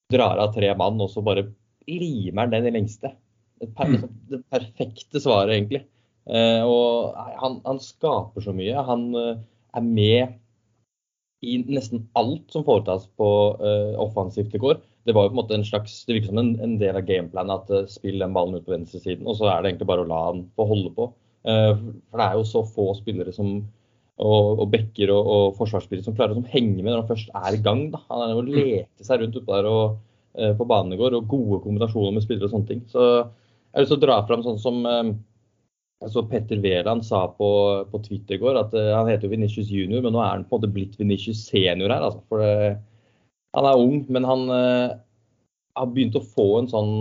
drar 0.10 0.42
av 0.42 0.54
tre 0.56 0.72
mann, 0.78 0.98
og 1.02 1.12
så 1.14 1.22
bare 1.26 1.46
limer 1.90 2.48
han 2.48 2.54
den 2.56 2.70
i 2.70 2.74
lengste. 2.80 3.14
Det, 3.60 3.70
per, 3.78 3.94
mm. 3.94 4.10
det 4.32 4.42
perfekte 4.50 5.22
svaret, 5.22 5.54
egentlig. 5.54 5.84
Eh, 6.30 6.66
og 6.66 7.16
han, 7.42 7.60
han, 7.66 7.82
skaper 7.84 8.46
så 8.46 8.54
mye. 8.56 8.86
Han 8.90 9.10
eh, 9.18 9.42
er 9.78 9.86
med 9.86 10.38
i 11.46 11.60
nesten 11.70 12.08
alt 12.20 12.50
som 12.52 12.66
foretas 12.68 13.06
på 13.20 13.30
eh, 13.64 13.94
offensivt 14.02 14.56
i 14.58 14.62
går 14.62 14.82
det 15.10 15.16
var 15.18 15.26
jo 15.26 15.32
på 15.32 15.34
en 15.34 15.42
måte 15.42 15.58
en 15.58 15.66
slags, 15.66 16.04
det 16.06 16.16
virker 16.16 16.30
som 16.30 16.38
en, 16.38 16.52
en 16.62 16.78
del 16.78 16.98
av 17.00 17.08
gameplanen 17.08 17.56
at 17.56 17.72
uh, 17.74 17.88
spill 17.90 18.22
den 18.22 18.36
ballen 18.36 18.60
ut 18.60 18.68
på 18.68 18.76
venstresiden, 18.76 19.26
og 19.26 19.40
så 19.40 19.48
er 19.50 19.64
det 19.64 19.72
egentlig 19.72 19.90
bare 19.90 20.06
å 20.06 20.10
la 20.10 20.20
han 20.28 20.44
få 20.54 20.68
holde 20.70 20.92
på. 20.94 21.08
Uh, 21.48 21.74
for 22.12 22.22
det 22.22 22.28
er 22.28 22.38
jo 22.38 22.46
så 22.46 22.62
få 22.68 22.92
spillere 23.00 23.34
som 23.34 23.56
og, 24.20 24.60
og 24.60 24.66
backer 24.74 25.14
og, 25.16 25.28
og 25.32 25.54
forsvarsspillere 25.56 26.04
som 26.04 26.16
klarer 26.18 26.36
å 26.36 26.44
henge 26.52 26.82
med 26.82 26.92
når 26.92 27.02
han 27.02 27.10
først 27.14 27.30
er 27.40 27.56
i 27.56 27.62
gang. 27.64 27.86
Da. 27.94 28.02
Han 28.12 28.26
er 28.26 28.34
jo 28.36 28.44
lete 28.50 29.08
seg 29.08 29.24
rundt 29.24 29.38
oppe 29.40 29.56
der 29.56 29.70
og, 29.72 29.96
uh, 30.38 30.52
på 30.60 30.68
banen 30.70 30.94
i 30.94 31.00
går, 31.00 31.16
og 31.18 31.32
gode 31.32 31.62
kombinasjoner 31.64 32.18
med 32.18 32.28
spillere 32.28 32.50
og 32.52 32.54
sånne 32.54 32.70
ting. 32.70 32.84
Så 32.92 33.08
jeg 33.08 33.80
har 33.80 33.86
lyst 33.86 33.94
til 33.96 34.02
å 34.02 34.04
dra 34.04 34.20
fram 34.30 34.46
sånn 34.46 34.62
som 34.62 34.86
så 36.08 36.22
Petter 36.24 36.62
Wæland 36.64 37.02
sa 37.04 37.26
på, 37.36 37.48
på, 37.92 38.00
Twitter 38.06 38.38
i 38.38 38.40
går 38.40 38.56
at 38.56 38.72
han 38.72 39.10
heter 39.10 39.28
jo 39.28 39.34
Venitius 39.34 39.68
junior, 39.68 40.00
men 40.06 40.14
nå 40.16 40.22
er 40.24 40.30
han 40.30 40.46
på 40.48 40.56
en 40.56 40.62
måte 40.62 40.70
blitt 40.72 40.94
Venitius 40.96 41.42
senior 41.50 41.92
her. 41.92 42.06
Altså, 42.08 42.22
for 42.32 42.40
det, 42.40 42.78
han 43.58 43.66
er 43.66 43.82
ung, 43.82 44.04
men 44.14 44.28
han 44.28 44.46
eh, 44.54 44.98
har 45.80 45.90
begynt 45.94 46.18
å 46.20 46.26
få 46.36 46.50
en 46.60 46.70
sånn 46.72 46.94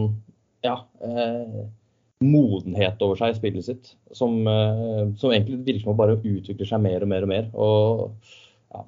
ja, 0.65 0.81
eh, 1.05 1.61
modenhet 2.25 3.03
over 3.05 3.19
seg 3.21 3.35
i 3.35 3.39
spillet 3.39 3.69
sitt. 3.69 3.95
Som, 4.17 4.41
eh, 4.49 5.05
som, 5.21 5.33
egentlig 5.33 5.63
virker 5.67 5.87
som 5.87 5.99
bare 5.99 6.19
utvikler 6.19 6.69
seg 6.69 6.83
mer 6.83 7.05
og 7.05 7.13
mer 7.13 7.27
og 7.27 7.33
mer. 7.33 7.49
Og 7.55 8.35
ja, 8.75 8.85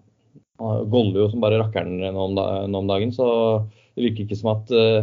goller 0.92 1.24
jo 1.24 1.30
som 1.32 1.44
bare 1.44 1.60
rakkeren 1.62 2.00
nå 2.00 2.26
om, 2.32 2.90
dagen, 2.90 3.14
så 3.14 3.30
det 3.94 4.08
virker 4.08 4.26
ikke 4.26 4.40
som 4.40 4.54
at 4.56 4.74
eh, 4.74 5.00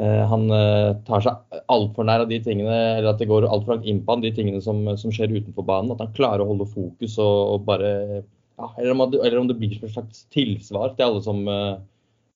eh 0.00 0.24
han 0.30 0.50
eh, 0.54 0.96
tar 1.06 1.24
seg 1.26 1.62
altfor 1.68 2.06
nær 2.06 2.24
av 2.24 2.30
de 2.30 2.40
tingene, 2.42 2.76
eller 2.98 3.12
at 3.12 3.20
det 3.20 3.28
går 3.28 3.48
altfor 3.48 3.76
langt 3.76 3.88
inn 3.90 4.04
på 4.04 4.14
han, 4.14 4.24
de 4.24 4.32
tingene 4.36 4.62
som, 4.64 4.84
som, 4.96 5.12
skjer 5.12 5.34
utenfor 5.34 5.66
banen. 5.66 5.92
At 5.94 6.04
han 6.06 6.14
klarer 6.16 6.44
å 6.44 6.52
holde 6.52 6.70
fokus 6.70 7.18
og, 7.18 7.56
og 7.56 7.66
bare 7.68 8.22
ja, 8.60 8.70
eller, 8.78 8.92
om, 8.94 9.02
eller, 9.08 9.38
om, 9.40 9.48
det 9.48 9.56
blir 9.58 9.72
som 9.76 9.88
et 9.88 9.94
slags 9.94 10.24
tilsvar 10.34 10.92
til 10.94 11.06
alle 11.06 11.22
som, 11.24 11.40
eh, 11.48 11.78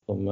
som, 0.09 0.31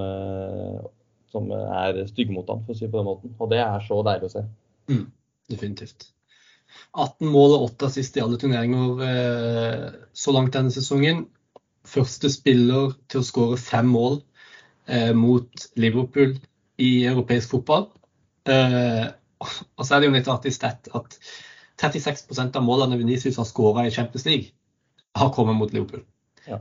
som 1.33 1.53
er 1.53 2.01
stygge 2.09 2.35
mot 2.35 2.50
ham, 2.50 2.65
for 2.65 2.73
å 2.73 2.79
si 2.79 2.88
det 2.88 2.93
på 2.93 3.01
den 3.01 3.09
måten. 3.12 3.38
Og 3.38 3.53
det 3.53 3.62
er 3.63 3.85
så 3.85 4.01
deilig 4.05 4.31
å 4.31 4.33
se. 4.38 4.45
Mm, 4.91 5.05
definitivt. 5.53 6.09
18 6.93 7.29
mål 7.29 7.55
og 7.55 7.65
8 7.71 7.89
assist 7.89 8.17
i 8.17 8.23
alle 8.23 8.39
turneringer 8.41 9.01
eh, 9.07 9.88
så 10.13 10.33
langt 10.35 10.53
denne 10.55 10.73
sesongen. 10.73 11.25
Første 11.89 12.29
spiller 12.31 12.93
til 13.12 13.21
å 13.21 13.27
skåre 13.27 13.59
fem 13.62 13.89
mål 13.91 14.19
eh, 14.88 15.12
mot 15.17 15.67
Liverpool 15.79 16.38
i 16.81 16.91
europeisk 17.09 17.55
fotball. 17.55 17.89
Eh, 18.50 19.05
og 19.43 19.83
så 19.83 19.95
er 19.95 20.01
det 20.01 20.09
jo 20.09 20.15
litt 20.15 20.31
artig 20.31 20.53
stett 20.55 20.89
at 20.95 21.17
36% 21.81 22.59
av 22.59 22.65
målene 22.65 23.00
Venezia 23.00 23.33
har 23.35 23.47
skåra 23.50 23.88
i 23.88 23.93
Champions 23.93 24.27
League, 24.29 24.53
har 25.20 25.34
kommet 25.34 25.55
mot 25.55 25.74
Liverpool. 25.74 26.03
Ja. 26.46 26.60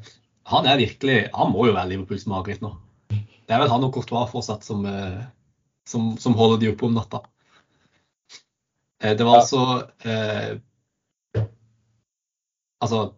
Han 0.52 0.66
er 0.66 0.80
virkelig, 0.80 1.28
han 1.32 1.52
må 1.52 1.66
jo 1.68 1.76
være 1.76 1.92
Liverpools 1.92 2.26
mareritt 2.30 2.64
nå. 2.64 2.75
Det 3.12 3.54
er 3.54 3.62
vel 3.62 3.71
han 3.73 3.85
og 3.87 3.94
Courtois 3.94 4.30
fortsatt 4.30 4.66
som, 4.66 4.85
eh, 4.87 5.23
som, 5.88 6.12
som 6.21 6.37
holder 6.38 6.61
de 6.62 6.73
oppe 6.73 6.87
om 6.88 6.94
natta. 6.97 7.23
Eh, 9.02 9.16
det 9.18 9.26
var 9.26 9.42
altså 9.42 9.62
eh, 10.06 10.61
Altså, 12.82 13.12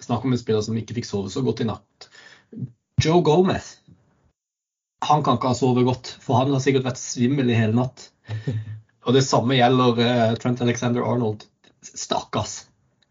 snakk 0.00 0.22
om 0.24 0.32
en 0.32 0.40
spiller 0.40 0.62
som 0.64 0.76
ikke 0.80 0.94
fikk 0.96 1.04
sove 1.04 1.28
så 1.28 1.42
godt 1.44 1.60
i 1.60 1.66
natt. 1.68 2.06
Joe 3.04 3.20
Gomez. 3.20 3.74
Han 5.04 5.20
kan 5.26 5.36
ikke 5.36 5.50
ha 5.50 5.58
sovet 5.58 5.84
godt, 5.84 6.14
for 6.22 6.38
han 6.40 6.54
har 6.54 6.62
sikkert 6.64 6.86
vært 6.86 7.00
svimmel 7.02 7.50
i 7.52 7.58
hele 7.58 7.76
natt. 7.76 8.06
Og 9.04 9.12
det 9.12 9.24
samme 9.26 9.58
gjelder 9.58 10.00
eh, 10.00 10.34
Trent 10.40 10.62
Alexander 10.64 11.04
Arnold. 11.04 11.44
Stakkars. 11.84 12.62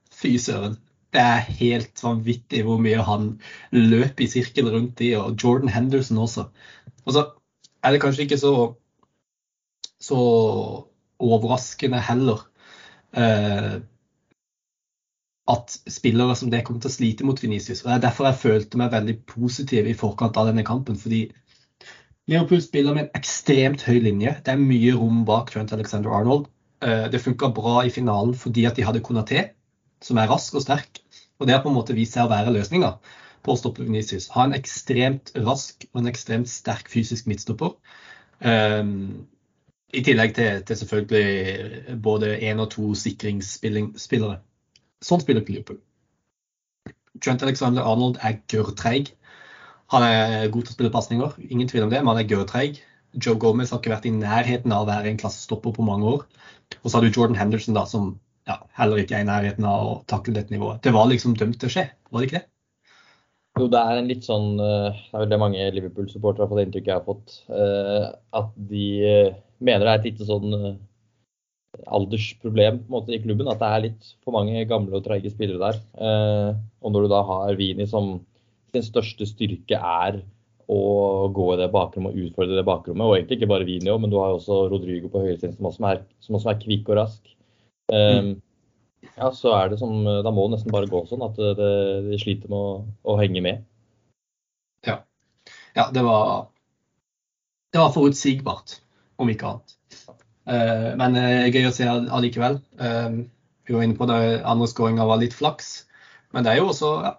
Fy 0.10 0.38
søren. 0.42 0.80
Det 1.12 1.22
er 1.22 1.48
helt 1.60 2.04
vanvittig 2.04 2.64
hvor 2.64 2.80
mye 2.80 3.04
han 3.04 3.34
løper 3.76 4.26
i 4.26 4.30
sirkel 4.32 4.70
rundt 4.72 4.98
de, 5.02 5.12
og 5.20 5.36
Jordan 5.36 5.74
Henderson 5.74 6.22
også. 6.24 6.48
Og 7.06 7.16
så 7.16 7.26
er 7.84 7.92
det 7.92 8.02
kanskje 8.04 8.28
ikke 8.28 8.40
så, 8.40 8.54
så 10.00 10.20
overraskende 11.22 12.00
heller 12.08 12.46
eh, 13.18 13.82
at 15.52 15.76
spillere 15.90 16.36
som 16.38 16.52
det 16.52 16.64
kommer 16.66 16.84
til 16.84 16.92
å 16.92 16.96
slite 16.96 17.28
mot 17.28 17.44
Venicius. 17.44 17.84
Det 17.84 17.92
er 17.96 18.04
derfor 18.06 18.30
jeg 18.30 18.42
følte 18.46 18.80
meg 18.80 18.94
veldig 18.94 19.18
positiv 19.28 19.90
i 19.90 19.98
forkant 19.98 20.38
av 20.40 20.52
denne 20.52 20.66
kampen. 20.68 20.96
fordi 20.96 21.26
Liverpool 22.30 22.62
spiller 22.62 22.96
med 22.96 23.08
en 23.08 23.16
ekstremt 23.18 23.84
høy 23.84 24.00
linje. 24.06 24.36
Det 24.46 24.54
er 24.54 24.62
mye 24.62 24.94
rom 24.96 25.24
bak 25.28 25.52
Trent 25.52 25.74
Alexander 25.76 26.14
Arnold. 26.16 26.48
Eh, 26.86 27.08
det 27.12 27.24
funka 27.24 27.50
bra 27.56 27.82
i 27.86 27.94
finalen 27.94 28.36
fordi 28.38 28.66
at 28.70 28.78
de 28.78 28.86
hadde 28.86 29.04
Konaté, 29.04 29.50
som 30.02 30.18
er 30.22 30.30
rask 30.32 30.56
og 30.56 30.64
sterk. 30.64 31.01
Og 31.42 31.50
det 31.50 31.56
har 31.56 31.64
på 31.64 31.72
en 31.72 31.78
måte 31.80 31.98
vist 31.98 32.14
seg 32.14 32.28
å 32.28 32.32
være 32.32 32.54
løsninga 32.54 32.94
på 33.42 33.54
å 33.54 33.58
stoppe 33.58 33.82
Venicius. 33.82 34.30
Ha 34.36 34.46
en 34.46 34.54
ekstremt 34.54 35.34
rask 35.42 35.88
og 35.90 36.04
en 36.04 36.12
ekstremt 36.12 36.50
sterk 36.52 36.92
fysisk 36.94 37.26
midtstopper. 37.30 37.74
Um, 38.46 39.26
i 39.92 40.04
tillegg 40.06 40.36
til, 40.38 40.62
til 40.68 40.78
selvfølgelig 40.78 41.98
både 42.06 42.36
én 42.48 42.62
og 42.62 42.70
to 42.76 42.94
sikringsspillere. 42.96 44.38
Sånn 45.02 45.24
spiller 45.24 45.44
Liverpool. 45.48 45.82
Trent 47.22 47.44
Alexander 47.44 47.90
Arnold 47.90 48.22
er 48.24 48.38
gørrtreig. 48.54 49.12
Han 49.92 50.06
er 50.06 50.48
god 50.54 50.64
til 50.64 50.72
å 50.72 50.78
spille 50.78 50.94
pasninger, 50.94 51.36
ingen 51.50 51.68
tvil 51.68 51.88
om 51.88 51.92
det, 51.92 52.00
men 52.00 52.14
han 52.14 52.22
er 52.22 52.30
gørrtreig. 52.30 52.80
Joe 53.18 53.36
Gomez 53.36 53.74
har 53.74 53.82
ikke 53.82 53.92
vært 53.92 54.08
i 54.08 54.14
nærheten 54.16 54.72
av 54.72 54.86
å 54.86 54.92
være 54.94 55.10
en 55.12 55.20
klassestopper 55.20 55.74
på 55.76 55.84
mange 55.84 56.08
år. 56.08 56.22
Og 56.80 56.86
så 56.88 56.98
har 56.98 57.04
du 57.04 57.12
Jordan 57.12 57.36
Henderson, 57.36 57.76
da, 57.76 57.84
som 57.90 58.14
ja, 58.52 58.58
heller 58.78 59.02
ikke 59.02 59.18
er 59.18 59.26
i 59.26 59.30
nærheten 59.30 59.68
av 59.68 59.88
å 59.88 60.00
takle 60.12 60.36
dette 60.38 60.54
nivået. 60.54 60.82
Det 60.86 60.94
var 60.96 61.10
liksom 61.10 61.38
dømt 61.40 61.60
til 61.62 61.72
å 61.72 61.76
skje, 61.76 61.86
var 62.12 62.22
det 62.22 62.30
ikke 62.30 62.42
det? 62.42 62.48
Jo, 63.60 63.68
det 63.68 63.82
er 63.82 63.98
en 64.00 64.08
litt 64.08 64.24
sånn 64.24 64.54
eh, 64.64 65.00
Det 65.10 65.18
er 65.18 65.24
vel 65.26 65.32
det 65.34 65.40
mange 65.42 65.66
Liverpool-supportere 65.76 66.46
har 66.46 66.52
fått 66.54 66.62
inntrykk 66.64 66.88
jeg 66.88 66.96
har 66.96 67.08
fått. 67.08 67.34
Eh, 67.52 68.06
at 68.40 68.54
de 68.72 68.86
eh, 69.10 69.34
mener 69.60 69.86
det 69.86 69.92
er 69.92 70.00
et 70.00 70.08
lite 70.08 70.28
sånn 70.30 70.56
aldersproblem 71.88 72.80
på 72.82 72.88
en 72.88 72.96
måte, 72.96 73.16
i 73.16 73.22
klubben. 73.24 73.52
At 73.52 73.60
det 73.62 73.72
er 73.72 73.86
litt 73.88 74.12
for 74.24 74.36
mange 74.38 74.64
gamle 74.70 75.00
og 75.00 75.06
treige 75.06 75.34
spillere 75.34 75.72
der. 75.72 75.82
Og 76.82 76.94
når 76.96 77.06
du 77.06 77.12
da 77.12 77.22
har 77.28 77.60
Vini 77.60 77.88
som 77.88 78.18
sin 78.72 78.88
største 78.88 79.28
styrke 79.28 79.80
er 79.80 80.22
å 80.72 81.28
gå 81.36 81.48
i 81.54 81.60
det 81.60 81.70
bakrommet 81.74 82.16
og 82.16 82.28
utfordre 82.28 82.58
det 82.58 82.68
bakrommet. 82.68 83.04
Og 83.04 83.18
egentlig 83.18 83.40
ikke 83.40 83.52
bare 83.52 83.68
Vini, 83.68 83.92
men 83.92 84.12
du 84.12 84.18
har 84.22 84.38
også 84.38 84.66
Rodrigo 84.72 85.12
på 85.12 85.24
høyresiden 85.26 85.58
som, 85.58 85.68
som, 85.76 85.88
som, 86.24 86.38
også 86.40 86.54
er 86.54 86.62
kvikk 86.62 86.92
og 86.92 87.02
rask. 87.02 87.34
Mm. 87.92 88.40
Ja, 89.18 89.32
så 89.36 89.52
er 89.58 89.72
det 89.72 89.80
som 89.82 90.06
Da 90.06 90.32
må 90.32 90.46
det 90.46 90.56
nesten 90.56 90.74
bare 90.74 90.90
gå 90.90 91.02
sånn 91.10 91.24
at 91.26 91.38
de 91.38 92.20
sliter 92.22 92.52
med 92.52 92.58
å, 92.58 92.72
å, 93.04 93.18
henge 93.20 93.44
med. 93.44 93.66
Ja. 94.88 95.02
ja 95.76 95.90
det 95.94 96.04
var 96.06 96.48
Det 97.74 97.82
var 97.82 97.94
forutsigbart, 97.96 98.78
om 99.22 99.32
ikke 99.32 99.52
annet. 99.52 99.76
Uh, 100.42 100.92
men 100.98 101.16
uh, 101.16 101.48
gøy 101.54 101.70
å 101.70 101.74
se 101.76 101.88
allikevel. 101.88 102.60
Uh, 102.82 103.24
vi 103.68 103.76
var 103.76 103.86
inne 103.86 103.98
på 103.98 104.08
det 104.10 104.42
andre 104.42 104.68
skåringa 104.68 105.06
var 105.08 105.22
litt 105.22 105.36
flaks. 105.38 105.86
Men 106.36 106.44
det 106.44 106.54
er 106.54 106.62
jo 106.62 106.72
også 106.72 106.92
ja, 107.06 107.16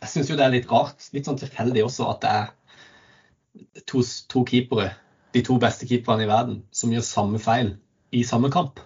Jeg 0.00 0.12
syns 0.14 0.30
jo 0.30 0.36
det 0.38 0.46
er 0.46 0.54
litt 0.54 0.70
rart, 0.70 1.08
litt 1.12 1.28
sånn 1.28 1.40
tilfeldig 1.40 1.84
også, 1.84 2.06
at 2.08 2.22
det 2.24 2.34
er 2.38 3.82
to, 3.84 4.00
to 4.32 4.44
keepere, 4.48 4.94
de 5.34 5.42
to 5.44 5.58
beste 5.60 5.88
keeperne 5.90 6.24
i 6.24 6.30
verden, 6.30 6.62
som 6.72 6.92
gjør 6.94 7.04
samme 7.04 7.40
feil 7.42 7.74
i 8.16 8.22
samme 8.26 8.48
kamp 8.52 8.80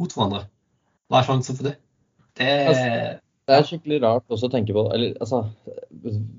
mot 0.00 0.16
hverandre. 0.16 0.44
Hva 1.10 1.20
er 1.20 1.28
sjansen 1.28 1.58
for 1.58 1.70
det? 1.70 1.76
Det, 2.38 2.50
altså, 2.70 3.20
det 3.50 3.56
er 3.56 3.66
skikkelig 3.66 3.98
rart 4.04 4.32
også 4.32 4.46
å 4.46 4.52
tenke 4.52 4.74
på 4.76 4.84
eller, 4.94 5.16
altså, 5.20 5.40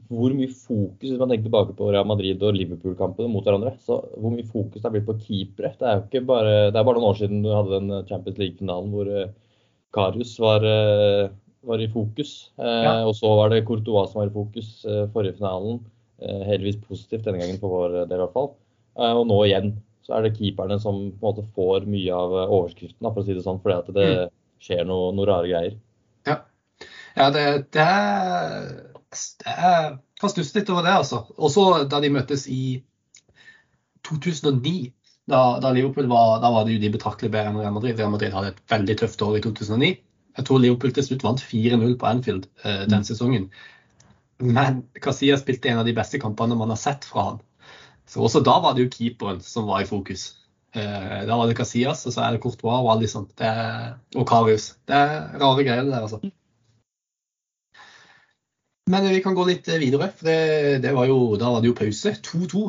hvor 0.08 0.34
mye 0.34 0.48
fokus 0.48 1.10
Hvis 1.10 1.20
man 1.20 1.30
tenker 1.30 1.50
tilbake 1.50 1.76
på 1.76 1.90
Real 1.92 2.08
Madrid 2.08 2.42
og 2.48 2.56
Liverpool-kampene 2.56 3.30
mot 3.32 3.44
hverandre, 3.46 3.74
så 3.84 4.00
hvor 4.16 4.32
mye 4.34 4.48
fokus 4.48 4.80
det 4.80 4.88
er 4.88 4.96
blitt 4.96 5.10
på 5.10 5.18
keepere. 5.26 5.74
Det 5.78 5.88
er 5.88 5.98
jo 5.98 6.06
ikke 6.08 6.24
bare, 6.30 6.56
det 6.72 6.80
er 6.80 6.88
bare 6.88 7.02
noen 7.02 7.10
år 7.12 7.20
siden 7.20 7.44
du 7.44 7.52
hadde 7.52 7.78
den 7.78 8.08
Champions 8.10 8.40
League-finalen 8.40 8.96
hvor 8.96 9.12
uh, 9.12 9.30
Karius 9.96 10.34
var, 10.40 10.64
uh, 10.64 11.34
var, 11.68 11.84
i 11.84 11.92
fokus. 11.92 12.34
Uh, 12.56 12.80
ja. 12.88 12.96
Og 13.10 13.14
så 13.20 13.36
var 13.42 13.52
det 13.52 13.66
Courtois 13.68 14.14
som 14.14 14.24
var 14.24 14.32
i 14.32 14.36
fokus 14.38 14.74
forrige 15.14 15.40
finalen. 15.42 15.82
heldigvis 16.22 16.84
positivt 16.86 17.26
denne 17.26 17.40
gangen 17.42 17.58
for 17.58 17.74
vår 17.74 17.94
del, 18.06 18.20
i 18.20 18.22
hvert 18.22 18.36
fall. 18.36 18.52
og 19.02 19.24
nå 19.26 19.40
igjen 19.48 19.72
så 20.06 20.18
er 20.18 20.26
det 20.26 20.36
keeperne 20.38 20.78
som 20.82 21.00
på 21.12 21.20
en 21.20 21.26
måte 21.28 21.48
får 21.56 21.88
mye 21.90 22.14
av 22.18 22.38
overskriften, 22.44 23.06
for 23.08 23.22
å 23.22 23.26
si 23.28 23.36
det 23.38 23.44
sånn. 23.46 23.62
fordi 23.64 23.78
at 23.78 23.92
det 23.96 24.08
mm 24.12 24.30
skjer 24.62 24.86
noe, 24.88 25.10
noe 25.18 25.28
rare 25.30 25.50
greier. 25.50 25.76
Ja, 26.30 26.38
ja 27.18 27.30
det, 27.34 27.46
det, 27.74 27.90
det 29.42 29.58
er 29.58 30.00
kan 30.22 30.30
stusse 30.30 30.60
litt 30.60 30.70
over 30.70 30.86
det, 30.86 30.94
altså. 31.02 31.24
Også 31.42 31.66
da 31.90 32.00
de 32.04 32.12
møttes 32.14 32.46
i 32.52 32.78
2009. 34.08 34.92
Da, 35.32 35.42
da 35.64 35.72
Liverpool 35.74 36.10
var, 36.12 36.40
da 36.44 36.52
var 36.54 36.68
det 36.68 36.76
jo 36.76 36.84
de 36.84 36.92
betraktelig 36.94 37.32
bedre 37.34 37.50
enn 37.50 37.60
Real 37.62 37.74
Madrid. 37.74 37.98
Real 37.98 38.14
Madrid 38.14 38.34
hadde 38.36 38.54
et 38.54 38.64
veldig 38.70 38.98
tøft 39.02 39.24
år 39.26 39.40
i 39.40 39.44
2009. 39.46 39.92
Jeg 40.38 40.48
tror 40.48 40.62
Liverpool 40.62 40.94
til 40.96 41.08
slutt 41.08 41.26
vant 41.26 41.42
4-0 41.42 41.96
på 42.00 42.10
Anfield 42.10 42.46
eh, 42.62 42.84
den 42.86 43.02
mm. 43.02 43.08
sesongen. 43.10 43.48
Men 44.42 44.84
Casillas 45.02 45.42
spilte 45.42 45.72
en 45.72 45.82
av 45.82 45.90
de 45.90 45.96
beste 45.98 46.22
kampene 46.22 46.58
man 46.58 46.74
har 46.74 46.80
sett 46.82 47.06
fra 47.08 47.32
han. 47.32 47.42
Så 48.12 48.20
også 48.20 48.42
da 48.44 48.58
var 48.60 48.76
det 48.76 48.86
jo 48.86 48.92
keeperen 48.92 49.40
som 49.46 49.70
var 49.70 49.86
i 49.86 49.88
fokus. 49.88 50.34
Eh, 50.76 51.24
da 51.28 51.38
var 51.38 51.48
det 51.48 51.56
Casillas, 51.56 52.04
og 52.08 52.14
så 52.16 52.26
er 52.26 52.36
det 52.36 52.42
Courtois 52.44 52.84
og 52.84 52.92
Alison. 52.92 53.28
de 53.28 53.48
sånne. 53.48 53.98
og 54.20 54.28
Karius. 54.28 54.74
Det 54.88 54.96
er 54.96 55.40
rare 55.40 55.64
greier, 55.64 55.84
det 55.84 55.94
der, 55.94 56.02
altså. 56.02 56.20
Men 58.92 59.08
vi 59.08 59.22
kan 59.24 59.36
gå 59.36 59.46
litt 59.48 59.68
videre, 59.68 60.10
for 60.12 60.28
det, 60.28 60.82
det 60.84 60.92
var 60.96 61.08
jo, 61.08 61.38
da 61.40 61.52
var 61.54 61.62
det 61.62 61.72
jo 61.72 61.78
pause. 61.78 62.12
2-2. 62.20 62.64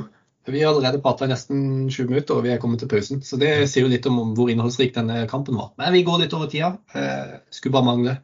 Vi 0.47 0.63
har 0.63 0.73
allerede 0.73 1.03
prata 1.03 1.27
i 1.27 1.31
nesten 1.31 1.89
20 1.91 2.11
minutter, 2.11 2.39
og 2.39 2.47
vi 2.47 2.51
er 2.55 2.61
kommet 2.63 2.79
til 2.83 2.91
pausen. 2.91 3.23
Så 3.23 3.39
det 3.39 3.69
sier 3.71 3.87
jo 3.87 3.91
litt 3.91 4.07
om 4.11 4.35
hvor 4.35 4.51
innholdsrik 4.51 4.95
denne 4.95 5.25
kampen 5.31 5.59
var. 5.59 5.73
Men 5.79 5.95
vi 5.95 6.05
går 6.07 6.23
litt 6.23 6.35
over 6.39 6.51
tida. 6.51 6.77
Eh, 6.95 7.35
skulle 7.51 7.75
bare 7.79 7.89
mangle 7.91 8.17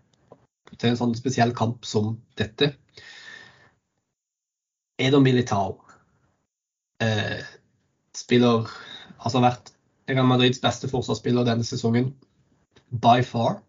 til 0.77 0.93
en 0.93 0.99
sånn 0.99 1.19
spesiell 1.19 1.55
kamp 1.57 1.87
som 1.87 2.17
dette. 2.39 2.73
Eder 4.99 5.23
Militao 5.23 5.88
eh, 7.03 7.45
spiller 8.17 8.69
altså 9.19 9.43
vært 9.43 9.73
Real 10.09 10.27
Madrids 10.29 10.63
beste 10.63 10.91
forsvarsspiller 10.91 11.47
denne 11.47 11.67
sesongen. 11.67 12.13
By 12.89 13.23
far. 13.27 13.61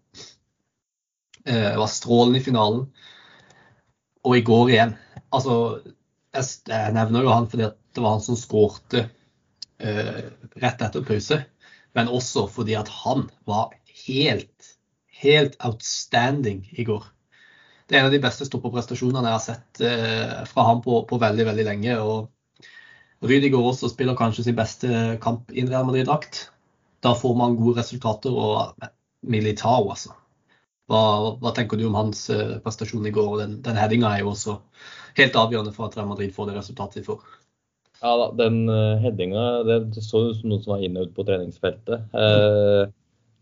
Eh, 1.46 1.76
var 1.78 1.92
strålende 1.92 2.40
i 2.40 2.46
finalen. 2.46 2.88
Og 4.24 4.38
i 4.38 4.46
går 4.46 4.74
igjen. 4.74 4.96
Altså, 5.36 5.54
jeg, 6.36 6.50
jeg 6.70 6.96
nevner 6.96 7.26
jo 7.26 7.34
han 7.34 7.48
fordi 7.52 7.70
det 7.70 8.04
var 8.04 8.18
han 8.18 8.26
som 8.26 8.38
skårte 8.40 9.08
rett 9.80 10.82
etter 10.84 11.06
pause. 11.08 11.38
Men 11.96 12.12
også 12.12 12.50
fordi 12.52 12.74
at 12.76 12.90
han 12.92 13.30
var 13.48 13.72
helt, 14.06 14.74
helt 15.22 15.56
outstanding 15.64 16.66
i 16.76 16.84
går. 16.88 17.06
Det 17.88 17.96
er 17.96 18.02
en 18.02 18.10
av 18.10 18.14
de 18.14 18.20
beste 18.22 18.46
stopperprestasjonene 18.46 19.24
jeg 19.24 19.38
har 19.38 19.46
sett 19.46 20.50
fra 20.52 20.66
ham 20.68 20.84
på, 20.84 21.00
på 21.08 21.22
veldig, 21.24 21.48
veldig 21.48 21.66
lenge. 21.70 21.96
og 22.04 22.28
Rydiger 23.26 23.60
også 23.60 23.90
spiller 23.92 24.16
kanskje 24.16 24.46
sin 24.48 24.58
beste 24.58 25.18
kamp 25.24 25.52
i 25.52 25.66
Real 25.68 25.88
Madrid-drakt. 25.88 26.46
Da 27.04 27.14
får 27.16 27.36
man 27.36 27.58
gode 27.60 27.82
resultater. 27.82 28.32
Og 28.32 28.88
Militao, 29.28 29.90
altså. 29.92 30.14
Hva, 30.90 31.02
hva, 31.42 31.52
tenker 31.54 31.78
du 31.78 31.86
om 31.90 31.98
hans 32.00 32.24
prestasjon 32.64 33.06
i 33.06 33.14
går? 33.14 33.34
Den, 33.42 33.60
den 33.66 33.78
headinga 33.78 34.14
er 34.14 34.24
jo 34.24 34.32
også 34.32 34.56
helt 35.20 35.36
avgjørende 35.38 35.74
for 35.76 35.90
at 35.90 35.98
Real 36.00 36.08
Madrid 36.10 36.32
får 36.34 36.50
det 36.50 36.56
resultatet 36.62 37.02
de 37.02 37.10
får. 37.10 37.20
Ja 38.00 38.14
da, 38.16 38.30
den 38.40 38.62
uh, 38.72 38.96
headinga 39.04 39.46
det, 39.68 39.80
så 40.00 40.30
ut 40.30 40.40
som 40.40 40.52
noen 40.52 40.64
som 40.64 40.74
var 40.76 40.86
innøvd 40.88 41.12
på 41.18 41.26
treningsfeltet. 41.28 42.16
Eh, 42.16 42.92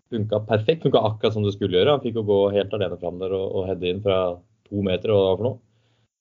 funka 0.10 0.42
perfekt. 0.50 0.84
Funka 0.88 1.04
akkurat 1.12 1.36
som 1.36 1.46
det 1.46 1.54
skulle 1.54 1.78
gjøre. 1.78 1.94
Han 1.94 2.04
fikk 2.04 2.18
jo 2.18 2.26
gå 2.28 2.40
helt 2.56 2.74
alene 2.74 2.98
fram 2.98 3.22
der 3.22 3.36
og, 3.38 3.48
og 3.54 3.70
heade 3.70 3.92
inn 3.92 4.02
fra 4.02 4.20
to 4.68 4.84
meter 4.86 5.14
og 5.14 5.22
hva 5.22 5.36
for 5.36 5.50
noe. 5.50 5.62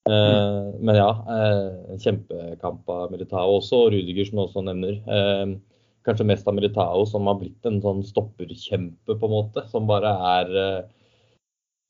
Mm. 0.06 0.76
Men 0.86 0.98
ja, 0.98 1.08
uh, 1.26 1.96
kjempekamp 1.98 2.92
av 2.92 3.10
Militao 3.10 3.56
også, 3.56 3.86
og 3.86 3.94
Rudiger 3.94 4.28
som 4.28 4.44
også 4.44 4.62
nevner. 4.66 5.00
Uh, 5.08 5.56
kanskje 6.06 6.28
mest 6.28 6.46
av 6.46 6.54
Militao 6.54 7.02
som 7.10 7.26
har 7.26 7.40
blitt 7.40 7.66
en 7.66 7.80
sånn 7.82 8.04
stopperkjempe, 8.06 9.16
på 9.16 9.28
en 9.28 9.34
måte. 9.34 9.66
Som 9.72 9.90
bare 9.90 10.14
er 10.36 10.54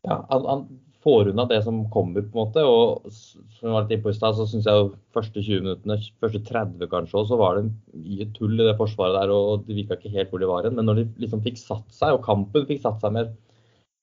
Ja, 0.06 0.20
han, 0.30 0.44
han 0.46 0.66
får 1.06 1.28
unna 1.28 1.44
det 1.46 1.62
som 1.62 1.84
kommer, 1.90 2.22
på 2.22 2.34
en 2.34 2.48
måte. 2.48 2.62
Og 2.66 3.06
som 3.14 3.68
jeg 3.68 3.74
var 3.74 3.84
litt 3.84 3.94
innpå 3.96 4.10
i 4.10 4.16
stad, 4.16 4.34
så 4.38 4.46
syns 4.50 4.66
jeg 4.66 4.80
jo 4.80 4.88
første 5.14 5.42
20 5.42 5.62
minuttene, 5.62 5.98
første 6.22 6.40
30 6.48 6.90
kanskje, 6.90 7.22
så 7.30 7.38
var 7.38 7.60
det 7.60 7.68
mye 7.94 8.26
tull 8.34 8.56
i 8.58 8.66
det 8.66 8.74
forsvaret 8.80 9.14
der. 9.20 9.34
Og 9.34 9.66
det 9.68 9.78
virka 9.78 9.98
ikke 10.00 10.14
helt 10.16 10.32
hvor 10.32 10.42
de 10.42 10.50
var 10.50 10.66
hen. 10.66 10.74
Men 10.78 10.90
når 10.90 11.02
de 11.02 11.06
liksom 11.22 11.44
fikk 11.46 11.60
satt 11.62 11.86
seg, 11.94 12.16
og 12.16 12.26
kampen 12.26 12.66
fikk 12.66 12.82
satt 12.82 13.04
seg 13.04 13.14
mer, 13.14 13.30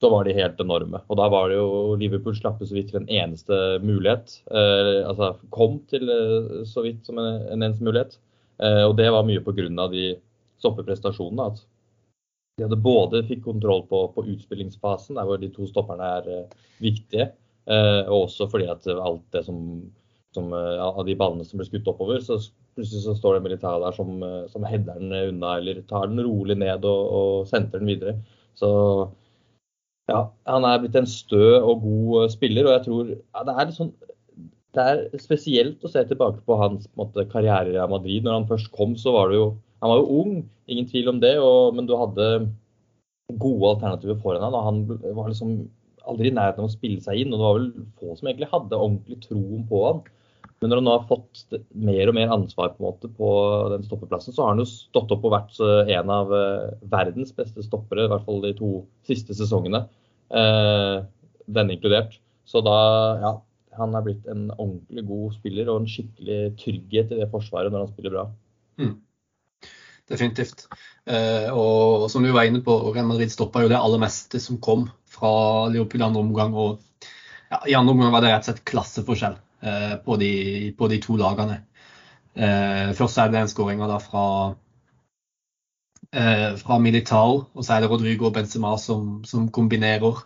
så 0.04 0.10
var 0.12 0.28
de 0.28 0.36
helt 0.36 0.60
enorme. 0.60 1.00
Og 1.08 1.16
da 1.16 1.30
var 1.32 1.48
det 1.48 1.56
jo 1.56 1.96
Liverpool 1.96 2.36
slapp 2.36 2.60
så 2.60 2.76
vidt 2.76 2.90
til 2.92 3.00
en 3.00 3.08
eneste 3.08 3.60
mulighet. 3.80 4.34
Eh, 4.52 5.00
altså 5.08 5.30
kom 5.56 5.78
til 5.88 6.12
eh, 6.12 6.64
så 6.68 6.84
vidt 6.84 7.08
som 7.08 7.22
en, 7.22 7.38
en 7.48 7.64
eneste 7.64 7.88
mulighet. 7.88 8.18
Eh, 8.60 8.84
og 8.84 8.98
det 9.00 9.08
var 9.16 9.24
mye 9.24 9.40
pga. 9.46 9.88
de 9.94 10.10
stoppeprestasjonene. 10.60 11.46
at 11.48 11.64
de 12.58 12.68
hadde 12.68 12.84
både 12.84 13.24
fikk 13.26 13.46
kontroll 13.48 13.86
på, 13.90 14.04
på 14.14 14.26
utspillingsfasen, 14.36 15.16
der 15.16 15.26
hvor 15.26 15.40
de 15.42 15.50
to 15.56 15.66
stopperne 15.66 16.10
er 16.20 16.28
uh, 16.30 16.58
viktige, 16.84 17.32
eh, 17.66 18.04
og 18.04 18.28
også 18.28 18.46
fordi 18.52 18.68
at 18.70 18.86
alt 18.94 19.24
det 19.34 19.42
som, 19.48 19.58
som 20.38 20.52
uh, 20.54 20.84
av 20.86 21.02
de 21.08 21.16
ballene 21.18 21.48
som 21.48 21.58
ble 21.58 21.66
skutt 21.66 21.90
oppover, 21.90 22.22
så 22.22 22.38
plutselig 22.78 23.08
så 23.08 23.16
står 23.18 23.40
det 23.40 23.48
militæret 23.48 23.88
der 23.88 23.98
som, 23.98 24.22
som 24.54 24.68
header 24.70 25.02
den 25.02 25.18
unna 25.32 25.56
eller 25.58 25.82
tar 25.90 26.06
den 26.12 26.22
rolig 26.26 26.60
ned 26.62 26.86
og, 26.86 27.02
og 27.18 27.50
sentrer 27.50 27.82
den 27.82 27.90
videre. 27.90 28.16
Så 28.58 28.70
ja, 30.12 30.22
han 30.50 30.66
er 30.68 30.82
blitt 30.82 30.98
en 31.00 31.10
stø 31.10 31.60
og 31.60 31.84
god 31.84 32.34
spiller, 32.34 32.68
og 32.68 32.76
jeg 32.76 32.86
tror 32.88 33.14
ja, 33.14 33.46
det 33.48 33.56
er 33.56 33.76
sånn 33.76 33.94
det 34.74 34.84
er 34.90 35.22
spesielt 35.22 35.84
å 35.86 35.92
se 35.92 36.02
tilbake 36.10 36.42
på 36.48 36.56
hans 36.58 36.88
på 36.90 37.04
måte, 37.04 37.28
karriere 37.30 37.76
i 37.78 37.90
Madrid. 37.92 38.24
Når 38.26 38.40
han 38.40 38.48
først 38.50 38.72
kom, 38.74 38.96
så 38.98 39.14
var 39.14 39.30
det 39.30 39.38
jo 39.38 39.52
han 39.84 39.92
var 39.92 40.00
jo 40.00 40.20
ung, 40.22 40.36
ingen 40.72 40.88
tvil 40.88 41.12
om 41.12 41.20
det, 41.22 41.36
og, 41.44 41.76
men 41.76 41.86
du 41.86 41.94
hadde 42.00 42.28
gode 43.42 43.74
alternativer 43.76 44.16
foran 44.24 44.46
han. 44.46 44.56
Og 44.56 44.66
han 44.66 45.18
var 45.18 45.30
liksom 45.30 45.52
aldri 46.10 46.32
i 46.32 46.36
nærheten 46.36 46.64
av 46.64 46.70
å 46.70 46.74
spille 46.74 47.04
seg 47.04 47.22
inn, 47.22 47.34
og 47.34 47.38
det 47.38 47.46
var 47.46 47.58
vel 47.60 47.68
få 48.00 48.16
som 48.18 48.30
egentlig 48.30 48.50
hadde 48.54 48.80
ordentlig 48.80 49.20
troen 49.28 49.68
på 49.70 49.82
han. 49.86 50.02
Men 50.64 50.72
når 50.72 50.80
han 50.80 50.88
nå 50.88 50.96
har 50.96 51.08
fått 51.10 51.58
mer 51.76 52.10
og 52.10 52.16
mer 52.16 52.32
ansvar 52.32 52.72
på, 52.74 52.80
en 52.80 52.88
måte 52.88 53.12
på 53.12 53.30
den 53.74 53.84
stoppeplassen, 53.84 54.36
så 54.36 54.46
har 54.46 54.54
han 54.54 54.64
jo 54.64 54.68
stått 54.70 55.12
opp 55.12 55.28
og 55.28 55.36
vært 55.36 55.60
en 55.92 56.14
av 56.16 56.32
eh, 56.38 56.70
verdens 56.94 57.36
beste 57.36 57.66
stoppere, 57.66 58.08
i 58.08 58.12
hvert 58.14 58.24
fall 58.28 58.40
de 58.46 58.54
to 58.58 58.74
siste 59.10 59.36
sesongene. 59.38 59.86
Eh, 60.32 61.02
denne 61.52 61.76
inkludert. 61.76 62.16
Så 62.48 62.64
da, 62.64 62.78
ja, 63.20 63.34
han 63.78 63.98
er 63.98 64.06
blitt 64.06 64.30
en 64.32 64.48
ordentlig 64.56 65.04
god 65.10 65.36
spiller 65.36 65.72
og 65.72 65.82
en 65.82 65.90
skikkelig 65.92 66.54
trygghet 66.64 67.12
i 67.12 67.20
det 67.20 67.32
forsvaret 67.34 67.74
når 67.74 67.86
han 67.86 67.92
spiller 67.96 68.16
bra. 68.16 68.30
Mm 68.80 68.96
definitivt. 70.10 70.68
Eh, 71.06 71.50
og 71.52 72.10
som 72.12 72.24
du 72.24 72.32
var 72.34 72.48
inne 72.48 72.64
på, 72.64 72.76
Real 72.94 73.08
Madrid 73.10 73.32
stoppa 73.32 73.64
jo 73.64 73.72
det 73.72 73.80
aller 73.80 74.02
meste 74.02 74.42
som 74.42 74.60
kom 74.64 74.88
fra 75.10 75.70
Liverpool 75.72 76.04
i 76.04 76.08
andre 76.08 76.24
omgang. 76.24 76.56
Og 76.56 77.08
ja, 77.50 77.62
i 77.70 77.78
andre 77.78 77.96
omgang 77.96 78.14
var 78.14 78.24
det 78.24 78.34
rett 78.34 78.46
og 78.46 78.52
slett 78.52 78.66
klasseforskjell 78.70 79.38
eh, 79.38 79.42
på, 80.06 80.18
de, 80.20 80.34
på, 80.78 80.90
de, 80.92 81.00
to 81.04 81.16
lagene. 81.20 81.62
Eh, 82.36 82.92
først 82.98 83.22
er 83.22 83.32
det 83.32 83.40
en 83.40 83.52
skåring 83.52 83.80
fra, 84.04 84.26
eh, 86.12 86.50
fra 86.60 86.80
Militao, 86.80 87.46
og 87.54 87.64
så 87.64 87.78
er 87.78 87.82
det 87.82 87.90
Rodrigo 87.92 88.28
og 88.28 88.36
Benzema 88.36 88.76
som, 88.78 89.24
som 89.26 89.48
kombinerer. 89.50 90.24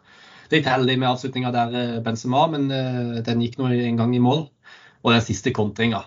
Litt 0.52 0.66
heldig 0.66 0.98
med 1.00 1.10
avslutninga 1.12 1.52
der, 1.54 1.76
eh, 1.76 2.04
Benzema, 2.04 2.48
men 2.52 2.70
eh, 2.72 3.24
den 3.28 3.42
gikk 3.44 3.60
nå 3.60 3.72
en 3.72 4.00
gang 4.00 4.16
i 4.16 4.24
mål. 4.24 4.48
Og 5.04 5.14
den 5.14 5.22
siste 5.22 5.54
kontringa 5.54 6.04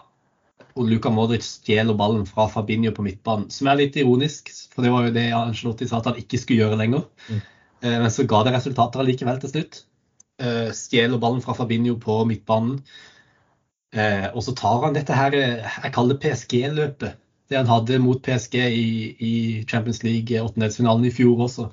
og 0.78 0.88
Luka 0.88 1.10
Modric 1.12 1.44
stjeler 1.46 1.96
ballen 1.98 2.26
fra 2.28 2.46
Fabinho 2.50 2.92
på 2.94 3.04
midtbanen. 3.04 3.48
Som 3.52 3.68
er 3.70 3.80
litt 3.80 3.96
ironisk, 4.00 4.50
for 4.72 4.86
det 4.86 4.92
var 4.94 5.06
jo 5.06 5.14
det 5.14 5.26
Angelotti 5.36 5.88
sa 5.88 6.00
at 6.00 6.10
han 6.12 6.20
ikke 6.20 6.40
skulle 6.40 6.64
gjøre 6.64 6.78
lenger. 6.80 7.06
Mm. 7.28 7.40
Eh, 7.82 7.96
men 8.04 8.10
så 8.12 8.26
ga 8.28 8.42
det 8.46 8.54
resultater 8.56 9.02
allikevel 9.02 9.40
til 9.42 9.54
slutt. 9.54 9.82
Eh, 10.40 10.70
stjeler 10.76 11.20
ballen 11.20 11.42
fra 11.44 11.56
Fabinho 11.58 11.96
på 12.00 12.22
midtbanen. 12.28 12.80
Eh, 13.96 14.28
og 14.30 14.44
så 14.46 14.54
tar 14.58 14.84
han 14.86 14.94
dette 14.94 15.16
her, 15.16 15.34
jeg 15.34 15.92
kaller 15.94 16.14
det 16.16 16.22
PSG-løpet. 16.24 17.18
Det 17.50 17.58
han 17.58 17.66
hadde 17.66 17.96
mot 17.98 18.20
PSG 18.22 18.54
i, 18.62 18.90
i 19.18 19.32
Champions 19.66 20.04
League 20.06 20.38
åttendedelsfinalen 20.38 21.08
i 21.08 21.10
fjor 21.10 21.40
også. 21.48 21.64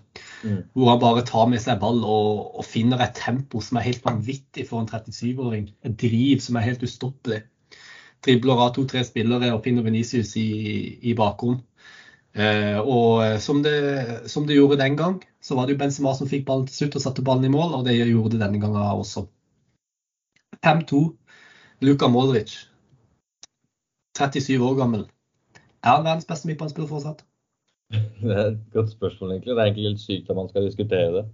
Mm. 0.42 0.64
Hvor 0.74 0.90
han 0.90 1.04
bare 1.04 1.26
tar 1.28 1.52
med 1.52 1.62
seg 1.62 1.78
ball 1.84 2.02
og, 2.02 2.56
og 2.58 2.66
finner 2.66 3.04
et 3.06 3.14
tempo 3.20 3.62
som 3.62 3.78
er 3.78 3.86
helt 3.86 4.02
vanvittig 4.06 4.66
for 4.72 4.82
en 4.82 4.90
37-åring. 4.90 5.70
Et 5.86 6.00
driv 6.02 6.42
som 6.42 6.58
er 6.58 6.66
helt 6.72 6.88
ustoppelig 6.88 7.44
dribler 8.26 8.62
av 8.62 8.74
to-tre 8.76 9.04
spillere 9.06 9.54
og 9.56 9.64
finner 9.66 9.86
Venicius 9.86 10.36
i, 10.40 10.50
i 11.02 11.16
bakrom. 11.18 11.60
Eh, 12.38 12.78
og 12.80 13.24
eh, 13.26 13.38
som 13.42 13.64
det, 13.66 13.78
som 14.30 14.46
det, 14.48 14.58
gjorde 14.60 14.80
den 14.82 14.98
gang, 15.00 15.18
så 15.42 15.58
var 15.58 15.66
det 15.66 15.76
jo 15.76 15.82
Benzema 15.82 16.14
som 16.18 16.30
fikk 16.30 16.46
ballen 16.48 16.68
til 16.70 16.84
slutt 16.84 17.00
og 17.00 17.06
satte 17.06 17.26
ballen 17.26 17.48
i 17.48 17.54
mål, 17.54 17.80
og 17.80 17.88
det 17.88 17.98
gjorde 17.98 18.36
det 18.36 18.44
denne 18.44 18.62
gangen 18.62 18.82
også. 18.84 19.28
5-2. 20.66 21.02
Luka 21.82 22.08
Modric, 22.10 22.56
37 24.18 24.58
år 24.66 24.78
gammel. 24.80 25.04
Er 25.86 26.00
han 26.00 26.06
verdens 26.08 26.26
beste 26.26 26.50
midtbanespiller 26.50 26.90
fortsatt? 26.90 27.22
Det 28.22 28.34
er 28.34 28.48
et 28.52 28.64
godt 28.74 28.90
spørsmål, 28.96 29.36
egentlig. 29.36 29.54
Det 29.54 29.62
er 29.62 29.70
egentlig 29.70 29.92
litt 29.92 30.04
sykt 30.04 30.32
at 30.32 30.40
man 30.40 30.50
skal 30.50 30.66
diskutere 30.66 31.12
det 31.14 31.26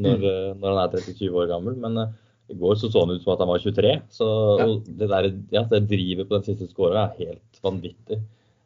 når, 0.00 0.16
mm. 0.16 0.24
Eh, 0.30 0.54
når 0.62 0.72
han 0.72 0.80
er 0.96 1.04
37 1.04 1.36
år 1.42 1.50
gammel. 1.50 1.76
Men 1.82 2.00
i 2.48 2.56
går 2.58 2.78
så, 2.80 2.88
så 2.88 3.04
han 3.04 3.12
ut 3.12 3.22
som 3.22 3.34
at 3.34 3.44
han 3.44 3.52
var 3.52 3.60
23. 3.60 3.92
Så 4.16 4.30
ja. 4.62 4.68
det, 4.86 5.10
der, 5.12 5.28
ja, 5.52 5.64
det 5.70 5.82
drivet 5.90 6.28
på 6.28 6.38
den 6.38 6.46
siste 6.48 6.70
skåra 6.70 7.04
er 7.04 7.20
helt 7.20 7.62
vanvittig. 7.64 8.18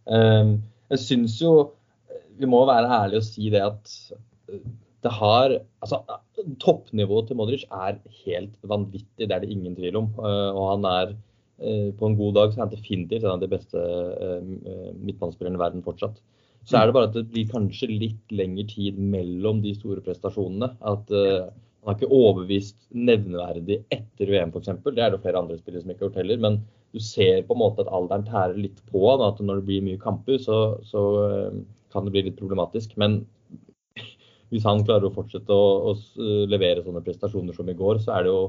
Um, 0.07 0.61
jeg 0.93 1.03
syns 1.03 1.41
jo 1.43 1.53
Vi 2.39 2.47
må 2.47 2.61
være 2.69 2.87
ærlige 3.01 3.19
og 3.19 3.27
si 3.27 3.49
det 3.51 3.63
at 3.65 3.95
det 5.05 5.13
har 5.21 5.59
Altså, 5.85 6.01
toppnivået 6.59 7.29
til 7.29 7.39
Modric 7.39 7.65
er 7.71 7.99
helt 8.25 8.55
vanvittig, 8.67 9.29
det 9.29 9.35
er 9.35 9.45
det 9.45 9.53
ingen 9.53 9.77
tvil 9.77 10.01
om. 10.01 10.09
Uh, 10.19 10.51
og 10.51 10.65
han 10.73 10.89
er 10.91 11.13
uh, 11.63 11.93
På 11.99 12.09
en 12.09 12.17
god 12.19 12.35
dag 12.35 12.53
så 12.53 12.61
er 12.61 12.65
han 12.67 12.73
definitivt 12.73 13.25
en 13.25 13.37
av 13.37 13.43
de 13.45 13.51
beste 13.53 13.77
uh, 13.77 14.41
midtbanespillerne 14.99 15.61
i 15.61 15.63
verden 15.63 15.85
fortsatt. 15.87 16.19
Så 16.67 16.81
er 16.81 16.89
det 16.89 16.97
bare 16.97 17.07
at 17.07 17.15
det 17.15 17.29
blir 17.31 17.47
kanskje 17.47 17.87
litt 17.93 18.35
lengre 18.35 18.67
tid 18.67 18.99
mellom 18.99 19.61
de 19.63 19.77
store 19.77 20.03
prestasjonene. 20.03 20.73
At 20.83 21.13
han 21.13 21.93
har 21.93 21.95
ikke 21.95 22.17
overbevist 22.17 22.89
nevneverdig 22.91 23.77
etter 23.95 24.33
VM 24.33 24.51
f.eks. 24.51 24.73
Det 24.83 25.05
er 25.05 25.13
det 25.15 25.21
flere 25.23 25.39
andre 25.39 25.61
spillere 25.61 25.85
som 25.85 25.93
ikke 25.93 26.03
har 26.03 26.09
gjort 26.09 26.19
heller. 26.19 26.41
Men 26.43 26.57
du 26.91 26.99
ser 26.99 27.45
på 27.47 27.55
en 27.55 27.61
måte 27.61 27.85
at 27.85 27.93
alderen 27.95 28.27
tærer 28.27 28.59
litt 28.59 28.83
på 28.91 29.05
han. 29.07 29.23
At 29.23 29.39
når 29.39 29.61
det 29.61 29.67
blir 29.69 29.87
mye 29.87 30.01
kamper, 30.03 30.41
så, 30.43 30.59
så 30.91 31.05
uh, 31.23 31.61
kan 31.95 32.09
det 32.09 32.17
bli 32.17 32.25
litt 32.27 32.41
problematisk. 32.41 32.99
Men 32.99 33.21
hvis 34.53 34.67
han 34.69 34.85
klarer 34.87 35.09
å 35.09 35.15
fortsette 35.15 35.53
å, 35.53 35.93
å 35.93 35.95
levere 36.51 36.85
sånne 36.85 37.03
prestasjoner 37.05 37.57
som 37.57 37.69
i 37.71 37.77
går, 37.79 38.01
så 38.05 38.15
er 38.17 38.27
det 38.27 38.33
jo 38.33 38.43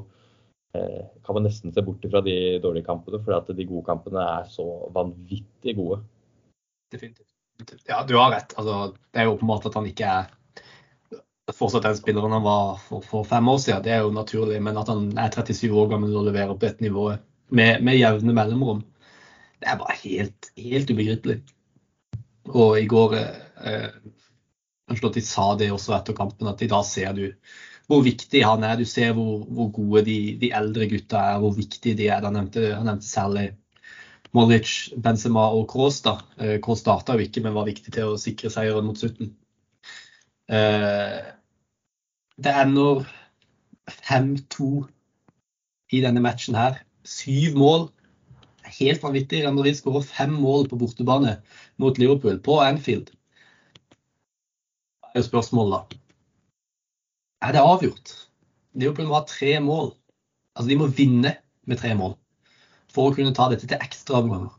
eh, 0.78 1.06
kan 1.26 1.38
man 1.38 1.48
nesten 1.48 1.74
se 1.74 1.84
bort 1.86 2.06
fra 2.12 2.22
de 2.26 2.38
dårlige 2.64 2.88
kampene, 2.90 3.22
for 3.24 3.54
de 3.54 3.70
gode 3.70 3.86
kampene 3.88 4.26
er 4.38 4.52
så 4.54 4.68
vanvittig 4.96 5.78
gode. 5.80 6.02
Definitivt. 6.94 7.32
Ja, 7.90 8.04
du 8.06 8.16
har 8.20 8.32
rett. 8.36 8.54
Altså, 8.58 8.94
det 9.12 9.22
er 9.22 9.28
jo 9.28 9.38
åpenbart 9.38 9.66
at 9.70 9.78
han 9.80 9.88
ikke 9.90 10.12
er 10.20 11.56
fortsatt 11.56 11.86
den 11.88 11.98
spilleren 11.98 12.36
han 12.36 12.46
var 12.46 12.78
for, 12.82 13.02
for, 13.06 13.26
fem 13.28 13.48
år 13.50 13.58
siden, 13.64 13.84
det 13.86 13.96
er 13.96 14.04
jo 14.06 14.14
naturlig. 14.14 14.60
Men 14.64 14.78
at 14.80 14.92
han 14.92 15.10
er 15.18 15.34
37 15.34 15.72
år 15.72 15.90
gammel 15.94 16.16
og 16.16 16.28
leverer 16.28 16.54
på 16.54 16.66
dette 16.66 16.86
nivået 16.86 17.24
med, 17.50 17.84
med 17.84 17.98
jevne 17.98 18.36
mellomrom, 18.36 18.84
det 19.58 19.72
er 19.72 19.80
bare 19.80 19.96
helt, 20.04 20.50
helt 20.60 20.92
ubegripelig. 20.92 21.40
Og 22.54 22.78
i 22.80 22.88
går 22.88 23.16
eh, 23.18 23.88
de 24.88 25.22
sa 25.22 25.56
det 25.60 25.72
også 25.72 25.96
etter 25.98 26.16
kampen, 26.16 26.48
at 26.48 26.62
i 26.62 26.70
dag 26.72 26.86
ser 26.86 27.14
du 27.14 27.26
hvor 27.88 28.04
viktig 28.04 28.44
han 28.44 28.64
er. 28.64 28.76
Du 28.78 28.86
ser 28.86 29.14
hvor, 29.16 29.46
hvor 29.46 29.70
gode 29.72 30.04
de, 30.06 30.38
de, 30.42 30.52
eldre 30.56 30.88
gutta 30.92 31.18
er, 31.34 31.40
hvor 31.40 31.56
viktige 31.56 31.96
de 31.96 32.08
er. 32.08 32.24
Han 32.24 32.36
nevnte, 32.36 32.76
han 32.76 32.86
nevnte 32.86 33.08
særlig 33.08 33.50
Molic, 34.36 34.94
Benzema 35.04 35.48
og 35.56 35.68
Kroos. 35.72 36.02
da. 36.04 36.18
Kroos 36.64 36.84
starta 36.84 37.16
jo 37.16 37.24
ikke, 37.24 37.42
men 37.44 37.56
var 37.56 37.68
viktig 37.68 37.94
til 37.96 38.14
å 38.14 38.20
sikre 38.20 38.52
seieren 38.52 38.86
mot 38.88 39.00
slutten. 39.00 39.32
Det 42.38 42.54
ender 42.54 43.08
5-2 43.88 44.72
i 45.96 46.02
denne 46.04 46.24
matchen 46.24 46.58
her. 46.60 46.82
Syv 47.08 47.56
mål. 47.60 47.88
Helt 48.68 49.04
vanvittig. 49.04 49.44
Real 49.44 49.56
Madrid 49.56 49.80
skårer 49.80 50.04
fem 50.04 50.34
mål 50.36 50.68
på 50.68 50.80
bortebane 50.80 51.38
mot 51.80 51.98
Liverpool 51.98 52.40
på 52.44 52.60
Anfield. 52.64 53.14
Er 55.18 55.26
spørsmålet, 55.26 55.74
da. 55.74 55.98
Er 57.48 57.56
det 57.56 57.62
avgjort? 57.66 58.12
Liverpool 58.78 59.08
må 59.10 59.18
ha 59.18 59.26
tre 59.26 59.56
mål. 59.64 59.92
Altså, 60.54 60.70
de 60.70 60.78
må 60.78 60.92
vinne 60.94 61.32
med 61.66 61.82
tre 61.82 61.96
mål 61.98 62.14
for 62.94 63.10
å 63.10 63.16
kunne 63.16 63.34
ta 63.36 63.48
dette 63.50 63.66
til 63.70 63.82
ekstraomganger. 63.82 64.54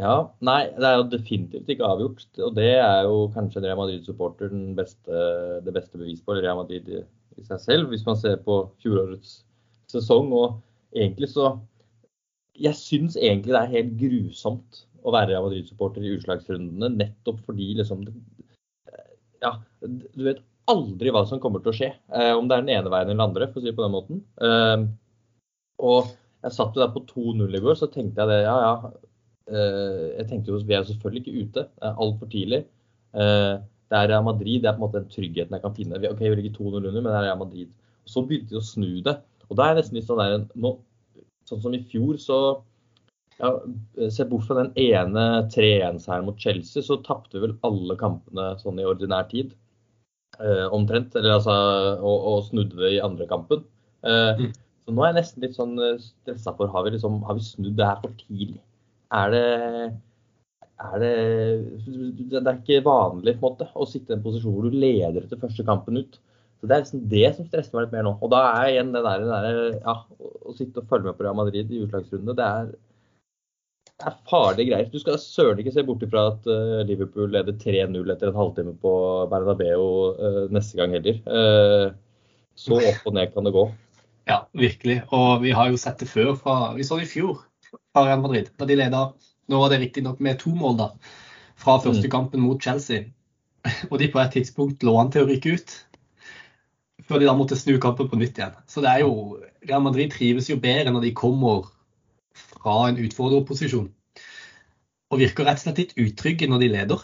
Ja, 0.00 0.14
nei, 0.44 0.66
det 0.76 0.88
er 0.88 0.98
jo 0.98 1.08
definitivt 1.12 1.70
ikke 1.72 1.88
avgjort. 1.88 2.26
Og 2.44 2.54
det 2.56 2.70
er 2.80 3.06
jo 3.06 3.26
kanskje 3.34 3.64
Real 3.64 3.80
Madrid-supporter 3.80 4.52
det 4.52 5.74
beste 5.76 6.00
bevis 6.00 6.22
på 6.24 6.36
Real 6.36 6.60
Madrid 6.60 6.88
i 6.92 7.44
seg 7.46 7.60
selv, 7.62 7.90
hvis 7.92 8.04
man 8.08 8.18
ser 8.20 8.40
på 8.44 8.62
fjorårets 8.84 9.38
sesong. 9.92 10.32
Og 10.32 10.58
egentlig 10.96 11.32
så 11.32 11.54
Jeg 12.52 12.76
syns 12.76 13.14
egentlig 13.16 13.54
det 13.54 13.60
er 13.62 13.70
helt 13.72 13.92
grusomt 13.96 14.82
å 15.02 15.12
være 15.14 15.32
Real 15.32 15.46
Madrid-supporter 15.46 16.04
i 16.04 16.10
utslagsrundene, 16.18 16.90
nettopp 17.00 17.40
fordi 17.46 17.70
liksom 17.78 18.04
Ja, 19.42 19.56
du 19.82 20.24
vet 20.26 20.42
aldri 20.70 21.12
hva 21.14 21.24
som 21.26 21.40
kommer 21.42 21.62
til 21.62 21.72
å 21.72 21.76
skje. 21.76 21.90
Eh, 22.14 22.32
om 22.38 22.48
det 22.48 22.56
er 22.56 22.64
den 22.64 22.74
ene 22.76 22.92
veien 22.92 23.08
eller 23.08 23.16
den 23.16 23.24
andre, 23.24 23.48
for 23.50 23.60
å 23.60 23.64
si 23.64 23.70
det 23.70 23.78
på 23.78 23.84
den 23.84 23.94
måten. 23.94 24.20
Eh, 24.38 24.84
og 25.82 26.12
jeg 26.42 26.54
satt 26.56 26.76
jo 26.76 26.82
der 26.82 26.92
på 26.94 27.04
2-0 27.08 27.58
i 27.58 27.62
går, 27.64 27.78
så 27.78 27.88
tenkte 27.90 28.22
jeg 28.22 28.30
det, 28.30 28.40
ja 28.46 28.54
ja. 28.62 28.92
Eh, 29.52 30.06
jeg 30.20 30.28
tenkte 30.30 30.52
jo 30.52 30.62
vi 30.62 30.78
er 30.78 30.86
selvfølgelig 30.86 31.24
ikke 31.24 31.42
ute. 31.42 31.66
Det 31.66 31.90
er 31.90 32.02
altfor 32.06 32.30
tidlig. 32.32 32.62
Det 33.12 33.98
er 33.98 34.08
Real 34.08 34.24
Madrid, 34.24 34.62
det 34.62 34.70
er 34.70 34.76
på 34.76 34.80
en 34.80 34.86
måte 34.86 35.02
den 35.02 35.12
tryggheten 35.12 35.58
jeg 35.58 35.64
kan 35.64 35.74
finne. 35.76 35.98
Ok, 36.08 36.22
vi 36.22 36.36
ligger 36.38 36.54
2-0 36.56 36.78
under, 36.78 37.00
men 37.02 37.10
det 37.10 37.18
er 37.18 37.26
Real 37.26 37.40
Madrid. 37.42 37.72
Så 38.08 38.22
begynte 38.26 38.54
de 38.54 38.62
å 38.62 38.64
snu 38.64 39.02
det. 39.04 39.18
Og 39.50 39.58
da 39.58 39.66
er 39.66 39.74
jeg 39.74 39.82
nesten 39.82 39.98
litt 39.98 40.08
sånn 40.08 40.22
der 40.22 40.78
Sånn 41.50 41.58
som 41.58 41.74
i 41.74 41.80
fjor, 41.90 42.14
så 42.22 42.36
ja, 43.40 43.50
Se 44.12 44.26
bort 44.28 44.46
fra 44.48 44.58
den 44.60 44.72
ene 44.78 45.24
3-1-seieren 45.52 46.28
mot 46.28 46.40
Chelsea, 46.40 46.84
så 46.84 46.98
tapte 47.06 47.38
vi 47.38 47.46
vel 47.46 47.56
alle 47.66 47.96
kampene 48.00 48.52
sånn 48.60 48.80
i 48.80 48.86
ordinær 48.88 49.28
tid 49.30 49.54
eh, 50.38 50.66
omtrent. 50.74 51.16
Eller 51.18 51.38
altså, 51.38 51.56
og, 51.98 52.28
og, 52.32 52.44
snudde 52.50 52.78
det 52.82 52.94
i 52.96 53.02
andre 53.04 53.28
kampen. 53.30 53.64
Eh, 54.06 54.44
mm. 54.44 54.52
Så 54.82 54.94
nå 54.94 55.04
er 55.04 55.12
jeg 55.12 55.20
nesten 55.20 55.46
litt 55.46 55.58
sånn 55.58 55.76
eh, 55.78 56.00
stressa 56.02 56.54
for 56.58 56.72
har 56.72 56.86
vi, 56.86 56.96
liksom, 56.96 57.20
har 57.28 57.38
vi 57.38 57.46
snudd 57.46 57.76
det 57.78 57.88
her 57.88 58.00
for 58.02 58.16
tidlig. 58.20 58.60
Er 59.12 59.32
det, 59.34 59.46
er 60.80 61.02
det 61.02 61.14
Det 62.32 62.40
er 62.42 62.54
ikke 62.56 62.84
vanlig 62.86 63.36
på 63.38 63.48
en 63.48 63.56
måte, 63.56 63.68
å 63.76 63.88
sitte 63.88 64.14
i 64.14 64.16
en 64.16 64.24
posisjon 64.24 64.54
hvor 64.54 64.68
du 64.68 64.78
leder 64.78 65.24
etter 65.24 65.40
første 65.40 65.66
kampen 65.66 66.00
ut. 66.00 66.16
Så 66.60 66.68
Det 66.70 66.74
er 66.74 66.84
liksom 66.84 67.04
det 67.10 67.28
som 67.36 67.46
stresser 67.46 67.74
meg 67.74 67.88
litt 67.88 67.94
mer 67.96 68.06
nå. 68.06 68.14
Og 68.22 68.30
da 68.32 68.40
er 68.54 68.70
igjen 68.70 68.94
det 68.94 69.02
der, 69.02 69.26
det 69.26 69.42
der 69.44 69.78
ja, 69.82 69.94
å 70.22 70.54
sitte 70.54 70.82
og 70.82 70.88
følge 70.90 71.10
med 71.10 71.18
på 71.18 71.26
Real 71.26 71.38
Madrid 71.38 71.70
i 71.74 71.82
utslagsrunde, 71.82 72.36
det 72.38 72.46
er 72.46 72.72
det 74.02 74.10
er 74.10 74.18
farlige 74.28 74.70
greier. 74.72 74.88
Du 74.90 74.98
skal 74.98 75.18
søren 75.22 75.60
ikke 75.62 75.74
se 75.74 75.84
bort 75.86 76.02
ifra 76.02 76.26
at 76.32 76.46
uh, 76.50 76.80
Liverpool 76.88 77.30
leder 77.30 77.54
3-0 77.54 78.10
etter 78.14 78.30
en 78.32 78.38
halvtime 78.38 78.74
på 78.82 78.92
Bernabeu 79.30 79.84
uh, 80.18 80.44
neste 80.52 80.78
gang 80.80 80.96
heller. 80.96 81.20
Uh, 81.26 81.94
så 82.58 82.80
opp 82.80 83.06
og 83.06 83.16
ned 83.16 83.30
kan 83.34 83.46
det 83.46 83.54
gå. 83.54 83.64
Ja, 84.28 84.42
virkelig. 84.58 85.00
Og 85.14 85.42
vi 85.42 85.54
har 85.54 85.70
jo 85.70 85.78
sett 85.80 86.02
det 86.02 86.10
før. 86.10 86.34
Fra, 86.38 86.56
vi 86.74 86.86
så 86.86 86.98
det 86.98 87.06
i 87.06 87.12
fjor 87.12 87.44
fra 87.70 88.06
Real 88.06 88.22
Madrid. 88.24 88.50
Da 88.58 88.68
de 88.68 88.78
leda 88.78 89.10
Nå 89.50 89.58
var 89.58 89.72
det 89.72 89.80
riktignok 89.82 90.20
med 90.22 90.38
to 90.40 90.52
mål 90.54 90.76
da, 90.78 90.84
fra 91.58 91.74
første 91.82 92.06
mm. 92.06 92.12
kampen 92.12 92.40
mot 92.40 92.62
Chelsea. 92.62 93.08
Og 93.90 93.98
de 94.00 94.06
på 94.08 94.20
et 94.22 94.30
tidspunkt 94.38 94.84
lå 94.86 94.94
an 95.00 95.10
til 95.12 95.24
å 95.24 95.28
rykke 95.28 95.56
ut. 95.58 95.74
Før 97.08 97.20
de 97.20 97.26
da 97.26 97.34
måtte 97.36 97.58
snu 97.58 97.74
kampen 97.82 98.08
på 98.08 98.20
nytt 98.20 98.38
igjen. 98.38 98.54
Så 98.70 98.84
det 98.84 98.92
er 98.92 99.02
jo 99.02 99.40
Real 99.66 99.82
Madrid 99.84 100.14
trives 100.14 100.48
jo 100.48 100.60
bedre 100.62 100.94
når 100.94 101.08
de 101.08 101.12
kommer 101.18 101.66
fra 102.62 102.76
en 102.88 103.00
utfordrerposisjon. 103.02 103.88
Og 105.12 105.20
virker 105.20 105.46
rett 105.46 105.60
og 105.60 105.66
slett 105.66 105.80
litt 105.82 105.98
utrygge 106.00 106.48
når 106.48 106.62
de 106.62 106.70
leder. 106.72 107.02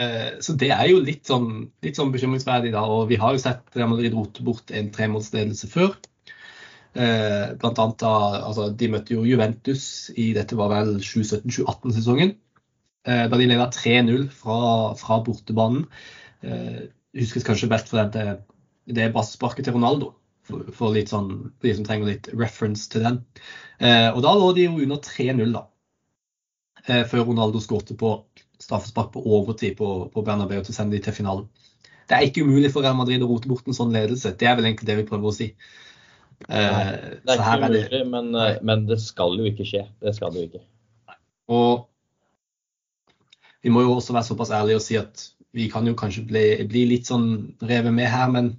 Eh, 0.00 0.38
så 0.40 0.54
det 0.56 0.70
er 0.72 0.86
jo 0.88 1.02
litt 1.04 1.28
sånn, 1.28 1.66
litt 1.84 1.98
sånn 1.98 2.12
bekymringsverdig. 2.14 2.72
da, 2.74 2.84
og 2.84 3.08
Vi 3.10 3.20
har 3.20 3.34
jo 3.34 3.42
sett 3.42 3.76
Real 3.76 3.92
Madrid 3.92 4.14
rote 4.16 4.44
bort 4.44 4.72
en 4.72 4.90
tremålsledelse 4.94 5.68
før. 5.70 5.96
Eh, 6.92 7.52
blant 7.60 7.78
annet 7.78 7.98
da, 8.00 8.14
altså, 8.48 8.70
De 8.76 8.88
møtte 8.92 9.14
jo 9.14 9.24
Juventus 9.24 10.10
i 10.16 10.32
dette 10.36 10.56
var 10.56 10.72
vel 10.72 10.96
2017-2018-sesongen. 11.00 12.34
Eh, 13.04 13.26
da 13.28 13.38
de 13.38 13.46
leda 13.50 13.68
3-0 13.70 14.28
fra, 14.30 14.94
fra, 14.98 15.20
bortebanen. 15.24 15.86
Huskes 17.14 17.44
kanskje 17.46 17.68
best 17.70 17.92
for 17.92 18.02
det, 18.10 18.40
det 18.90 19.12
brassesparket 19.14 19.68
til 19.68 19.76
Ronaldo 19.76 20.08
for, 20.48 20.68
for, 20.74 20.94
litt 20.94 21.12
sånn, 21.12 21.30
for 21.58 21.68
de 21.68 21.74
som 21.78 21.86
trenger 21.86 22.12
litt 22.12 22.30
reference 22.34 22.88
til 22.92 23.06
den. 23.06 23.20
Eh, 23.78 24.08
og 24.10 24.22
da 24.24 24.34
lå 24.38 24.52
de 24.56 24.66
jo 24.66 24.80
under 24.84 25.00
3-0, 25.02 25.44
da. 25.54 25.66
Eh, 26.86 27.04
før 27.08 27.28
Ronaldo 27.28 27.62
skåret 27.62 27.94
på 27.98 28.14
straffespark 28.62 29.12
på 29.14 29.22
overtid 29.22 29.76
på, 29.78 29.88
på 30.14 30.24
Bernabeu 30.26 30.60
til 30.62 30.74
å 30.74 30.76
sende 30.76 30.96
de 30.96 31.02
til 31.04 31.14
finalen. 31.16 31.46
Det 32.10 32.18
er 32.18 32.26
ikke 32.26 32.44
umulig 32.46 32.72
for 32.74 32.84
Real 32.84 32.98
Madrid 32.98 33.22
å 33.24 33.28
rote 33.30 33.50
bort 33.50 33.68
en 33.70 33.76
sånn 33.76 33.94
ledelse. 33.94 34.34
Det 34.38 34.48
er 34.48 34.58
vel 34.58 34.68
egentlig 34.68 34.88
det 34.90 34.98
vi 34.98 35.06
prøver 35.08 35.30
å 35.30 35.34
si. 35.36 35.52
Eh, 36.48 36.66
Nei, 36.66 36.90
det 37.22 37.36
er 37.36 37.42
ikke 37.42 37.58
umulig, 37.62 37.84
det... 37.92 38.02
men, 38.10 38.34
eh, 38.38 38.58
men, 38.66 38.84
det 38.90 38.98
skal 39.02 39.38
jo 39.38 39.46
ikke 39.48 39.66
skje. 39.68 39.86
Det 40.02 40.14
skal 40.18 40.34
det 40.34 40.42
jo 40.42 40.50
ikke. 40.50 40.64
Og 41.52 41.86
vi 43.62 43.70
må 43.70 43.84
jo 43.84 43.94
også 43.94 44.14
være 44.16 44.26
såpass 44.26 44.50
ærlige 44.54 44.80
og 44.80 44.84
si 44.84 44.98
at 44.98 45.28
vi 45.54 45.68
kan 45.70 45.86
jo 45.86 45.94
kanskje 45.98 46.24
bli, 46.26 46.44
bli 46.68 46.86
litt 46.90 47.08
sånn 47.10 47.26
revet 47.62 47.94
med 47.94 48.08
her, 48.10 48.30
men 48.32 48.54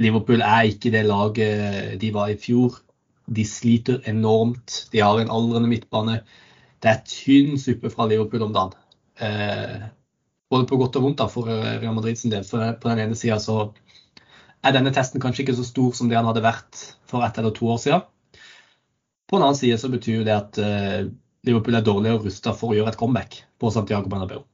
Liverpool 0.00 0.40
er 0.40 0.70
ikke 0.70 0.92
det 0.94 1.04
laget 1.04 2.00
de 2.00 2.12
var 2.14 2.30
i 2.32 2.38
fjor. 2.40 2.78
De 3.28 3.44
sliter 3.46 4.00
enormt. 4.08 4.86
De 4.92 5.02
har 5.04 5.20
en 5.20 5.32
aldrende 5.32 5.68
midtbane. 5.68 6.20
Det 6.82 6.90
er 6.90 7.02
tynn 7.06 7.58
suppe 7.60 7.90
fra 7.92 8.08
Liverpool 8.08 8.46
om 8.48 8.54
dagen. 8.54 8.78
Eh, 9.20 9.82
både 10.50 10.68
på 10.68 10.78
godt 10.80 10.96
og 10.98 11.06
vondt 11.06 11.20
da, 11.20 11.28
for 11.30 11.48
Real 11.48 11.94
Madrid 11.94 12.18
sin 12.18 12.32
del. 12.32 12.44
For 12.48 12.74
på 12.80 12.90
den 12.90 13.04
ene 13.04 13.18
sida 13.18 13.38
så 13.42 13.70
er 14.62 14.74
denne 14.76 14.92
testen 14.94 15.22
kanskje 15.22 15.44
ikke 15.46 15.58
så 15.58 15.66
stor 15.66 15.92
som 15.96 16.08
det 16.10 16.18
han 16.18 16.28
hadde 16.28 16.44
vært 16.44 16.82
for 17.10 17.24
ett 17.26 17.38
eller 17.38 17.54
to 17.56 17.68
år 17.72 17.80
siden. 17.82 18.06
På 19.28 19.38
den 19.38 19.46
annen 19.46 19.58
side 19.58 19.78
så 19.80 19.90
betyr 19.92 20.24
det 20.28 20.34
at 20.36 20.58
eh, 20.60 21.10
Liverpool 21.46 21.76
er 21.76 21.84
dårligere 21.84 22.22
rusta 22.22 22.54
for 22.56 22.72
å 22.72 22.78
gjøre 22.78 22.92
et 22.94 23.00
comeback 23.00 23.42
på 23.60 23.70
Santiago 23.74 24.10
Bernabeu. 24.12 24.44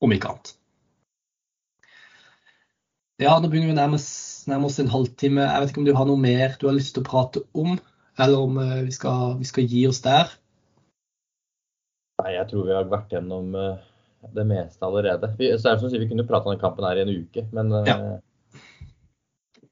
Om 0.00 0.16
ikke 0.16 0.32
annet. 0.32 0.54
Ja, 3.20 3.34
nå 3.36 3.50
begynner 3.50 3.68
vi 3.68 3.74
å 3.74 3.80
nærme 3.80 3.98
oss 4.00 4.10
nærmer 4.48 4.70
oss 4.70 4.78
en 4.80 4.90
halvtime. 4.92 5.44
Jeg 5.44 5.62
vet 5.62 5.72
ikke 5.72 5.82
om 5.82 5.88
du 5.88 5.96
har 5.96 6.08
noe 6.08 6.20
mer 6.20 6.56
du 6.60 6.68
har 6.68 6.76
lyst 6.76 6.94
til 6.96 7.04
å 7.04 7.08
prate 7.08 7.42
om, 7.56 7.76
eller 8.20 8.46
om 8.46 8.58
eh, 8.62 8.80
vi 8.86 8.94
skal, 8.94 9.36
vi 9.40 9.48
skal 9.48 9.68
gi 9.68 9.84
oss 9.90 10.02
der? 10.04 10.32
Nei, 12.20 12.34
jeg 12.36 12.48
tror 12.50 12.66
vi 12.68 12.76
har 12.76 12.90
vært 12.90 13.14
gjennom 13.14 13.54
eh, 13.56 13.84
det 14.36 14.46
meste 14.48 14.86
allerede. 14.86 15.32
Vi, 15.38 15.50
så 15.56 15.70
er 15.70 15.76
det 15.76 15.82
som 15.82 15.88
å 15.88 15.92
si, 15.92 16.02
vi 16.02 16.10
kunne 16.10 16.26
prate 16.28 16.48
om 16.48 16.54
den 16.54 16.62
kampen 16.62 16.86
her 16.88 17.00
i 17.00 17.04
en 17.06 17.12
uke, 17.12 17.46
men 17.56 17.72
eh, 17.80 17.90
ja. 17.90 19.68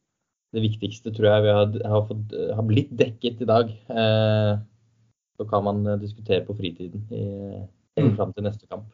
det 0.57 0.65
viktigste 0.65 1.13
tror 1.17 1.31
jeg 1.31 1.47
vi 1.47 1.57
har, 1.61 1.81
har, 1.95 2.07
fått, 2.09 2.37
har 2.57 2.69
blitt 2.69 2.95
dekket 2.99 3.45
i 3.45 3.49
dag. 3.49 3.75
så 5.39 5.45
kan 5.47 5.63
man 5.63 5.85
diskutere 6.01 6.43
på 6.47 6.57
fritiden 6.59 7.05
i, 7.15 7.27
mm. 8.01 8.17
fram 8.17 8.33
til 8.35 8.49
neste 8.49 8.67
kamp. 8.67 8.89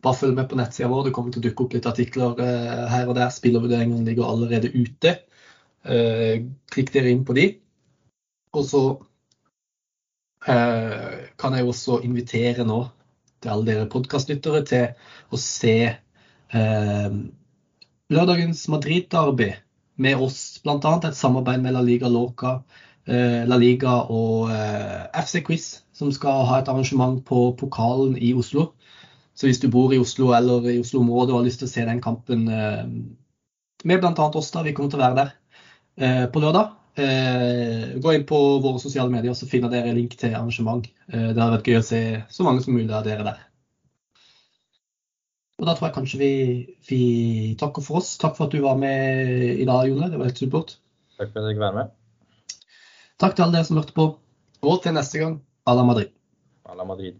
Bare 0.00 0.16
følg 0.16 0.36
med 0.36 0.48
på 0.48 0.56
nettsida 0.56 0.88
vår. 0.88 1.08
Det 1.08 1.12
kommer 1.16 1.32
til 1.34 1.42
å 1.42 1.46
dukke 1.48 1.64
opp 1.66 1.74
litt 1.76 1.88
artikler 1.88 2.38
eh, 2.40 2.84
her 2.88 3.10
og 3.10 3.16
der. 3.18 3.32
Spillervurderingene 3.34 4.06
ligger 4.06 4.30
allerede 4.30 4.72
ute. 4.72 5.18
Eh, 5.84 6.46
klikk 6.72 6.92
dere 6.94 7.12
inn 7.12 7.26
på 7.28 7.36
de. 7.36 7.46
Og 8.56 8.64
så 8.66 8.82
eh, 10.48 11.26
kan 11.40 11.56
jeg 11.56 11.68
også 11.68 12.00
invitere 12.06 12.64
nå 12.68 12.82
til 13.40 13.52
alle 13.52 13.68
dere 13.68 13.90
podkastlyttere 13.92 14.64
til 14.68 14.86
å 15.32 15.38
se 15.40 15.76
lørdagens 18.10 18.64
Madrid-derby 18.72 19.52
med 20.02 20.24
oss, 20.26 20.58
bl.a. 20.64 20.96
et 21.06 21.14
samarbeid 21.16 21.62
med 21.62 21.76
La 21.76 21.82
Liga 21.86 22.10
Loca, 22.10 22.56
La 23.06 23.56
Liga 23.60 23.92
og 24.10 24.50
FC 25.14 25.44
Quiz, 25.46 25.68
som 25.94 26.10
skal 26.12 26.42
ha 26.50 26.58
et 26.58 26.68
arrangement 26.68 27.22
på 27.24 27.54
pokalen 27.60 28.18
i 28.18 28.34
Oslo. 28.34 28.72
Så 29.40 29.48
hvis 29.48 29.60
du 29.62 29.70
bor 29.72 29.92
i 29.94 29.98
Oslo 30.00 30.34
eller 30.36 30.66
i 30.68 30.80
Oslo-området 30.82 31.32
og 31.32 31.38
har 31.40 31.46
lyst 31.46 31.62
til 31.62 31.70
å 31.70 31.72
se 31.72 31.84
den 31.88 32.02
kampen 32.04 32.42
eh, 32.52 32.82
med 33.88 34.02
bl.a. 34.02 34.12
oss, 34.12 34.50
da, 34.52 34.60
vi 34.66 34.74
kommer 34.76 34.92
til 34.92 35.00
å 35.00 35.04
være 35.06 35.16
der 35.16 35.30
eh, 35.96 36.26
på 36.28 36.42
lørdag. 36.44 36.74
Eh, 37.00 37.86
gå 38.04 38.12
inn 38.12 38.26
på 38.28 38.40
våre 38.60 38.82
sosiale 38.82 39.08
medier, 39.08 39.32
så 39.32 39.48
finner 39.48 39.72
dere 39.72 39.94
link 39.96 40.18
til 40.20 40.34
arrangement. 40.34 40.84
Det 41.08 41.30
hadde 41.32 41.54
vært 41.54 41.70
gøy 41.72 41.78
å 41.78 41.86
se 41.86 42.02
så 42.28 42.44
mange 42.44 42.66
som 42.66 42.76
mulig 42.76 42.92
av 42.92 43.06
dere 43.08 43.24
der. 43.30 43.40
Og 45.60 45.66
Da 45.68 45.72
tror 45.76 45.88
jeg 45.88 45.96
kanskje 45.96 46.20
vi, 46.20 46.32
vi 46.88 47.02
takker 47.60 47.84
for 47.84 48.00
oss. 48.00 48.14
Takk 48.20 48.36
for 48.36 48.48
at 48.48 48.52
du 48.52 48.60
var 48.64 48.76
med 48.80 49.56
i 49.56 49.64
dag, 49.68 49.88
Jone. 49.88 50.08
Det 50.12 50.20
var 50.20 50.28
helt 50.28 50.40
supert. 50.40 50.76
Takk 51.16 51.32
for 51.32 51.40
at 51.40 51.48
jeg 51.48 51.56
fikk 51.56 51.64
være 51.64 51.78
med. 51.80 51.96
Takk 53.20 53.36
til 53.36 53.46
alle 53.46 53.56
dere 53.56 53.68
som 53.68 53.80
hørte 53.80 53.96
på. 53.96 54.10
Og 54.68 54.84
til 54.84 54.96
neste 54.96 55.20
gang. 55.20 55.40
à 55.66 55.74
la 55.74 55.84
Madrid. 55.84 56.10
à 56.64 56.74
la 56.74 56.84
Madrid. 56.84 57.14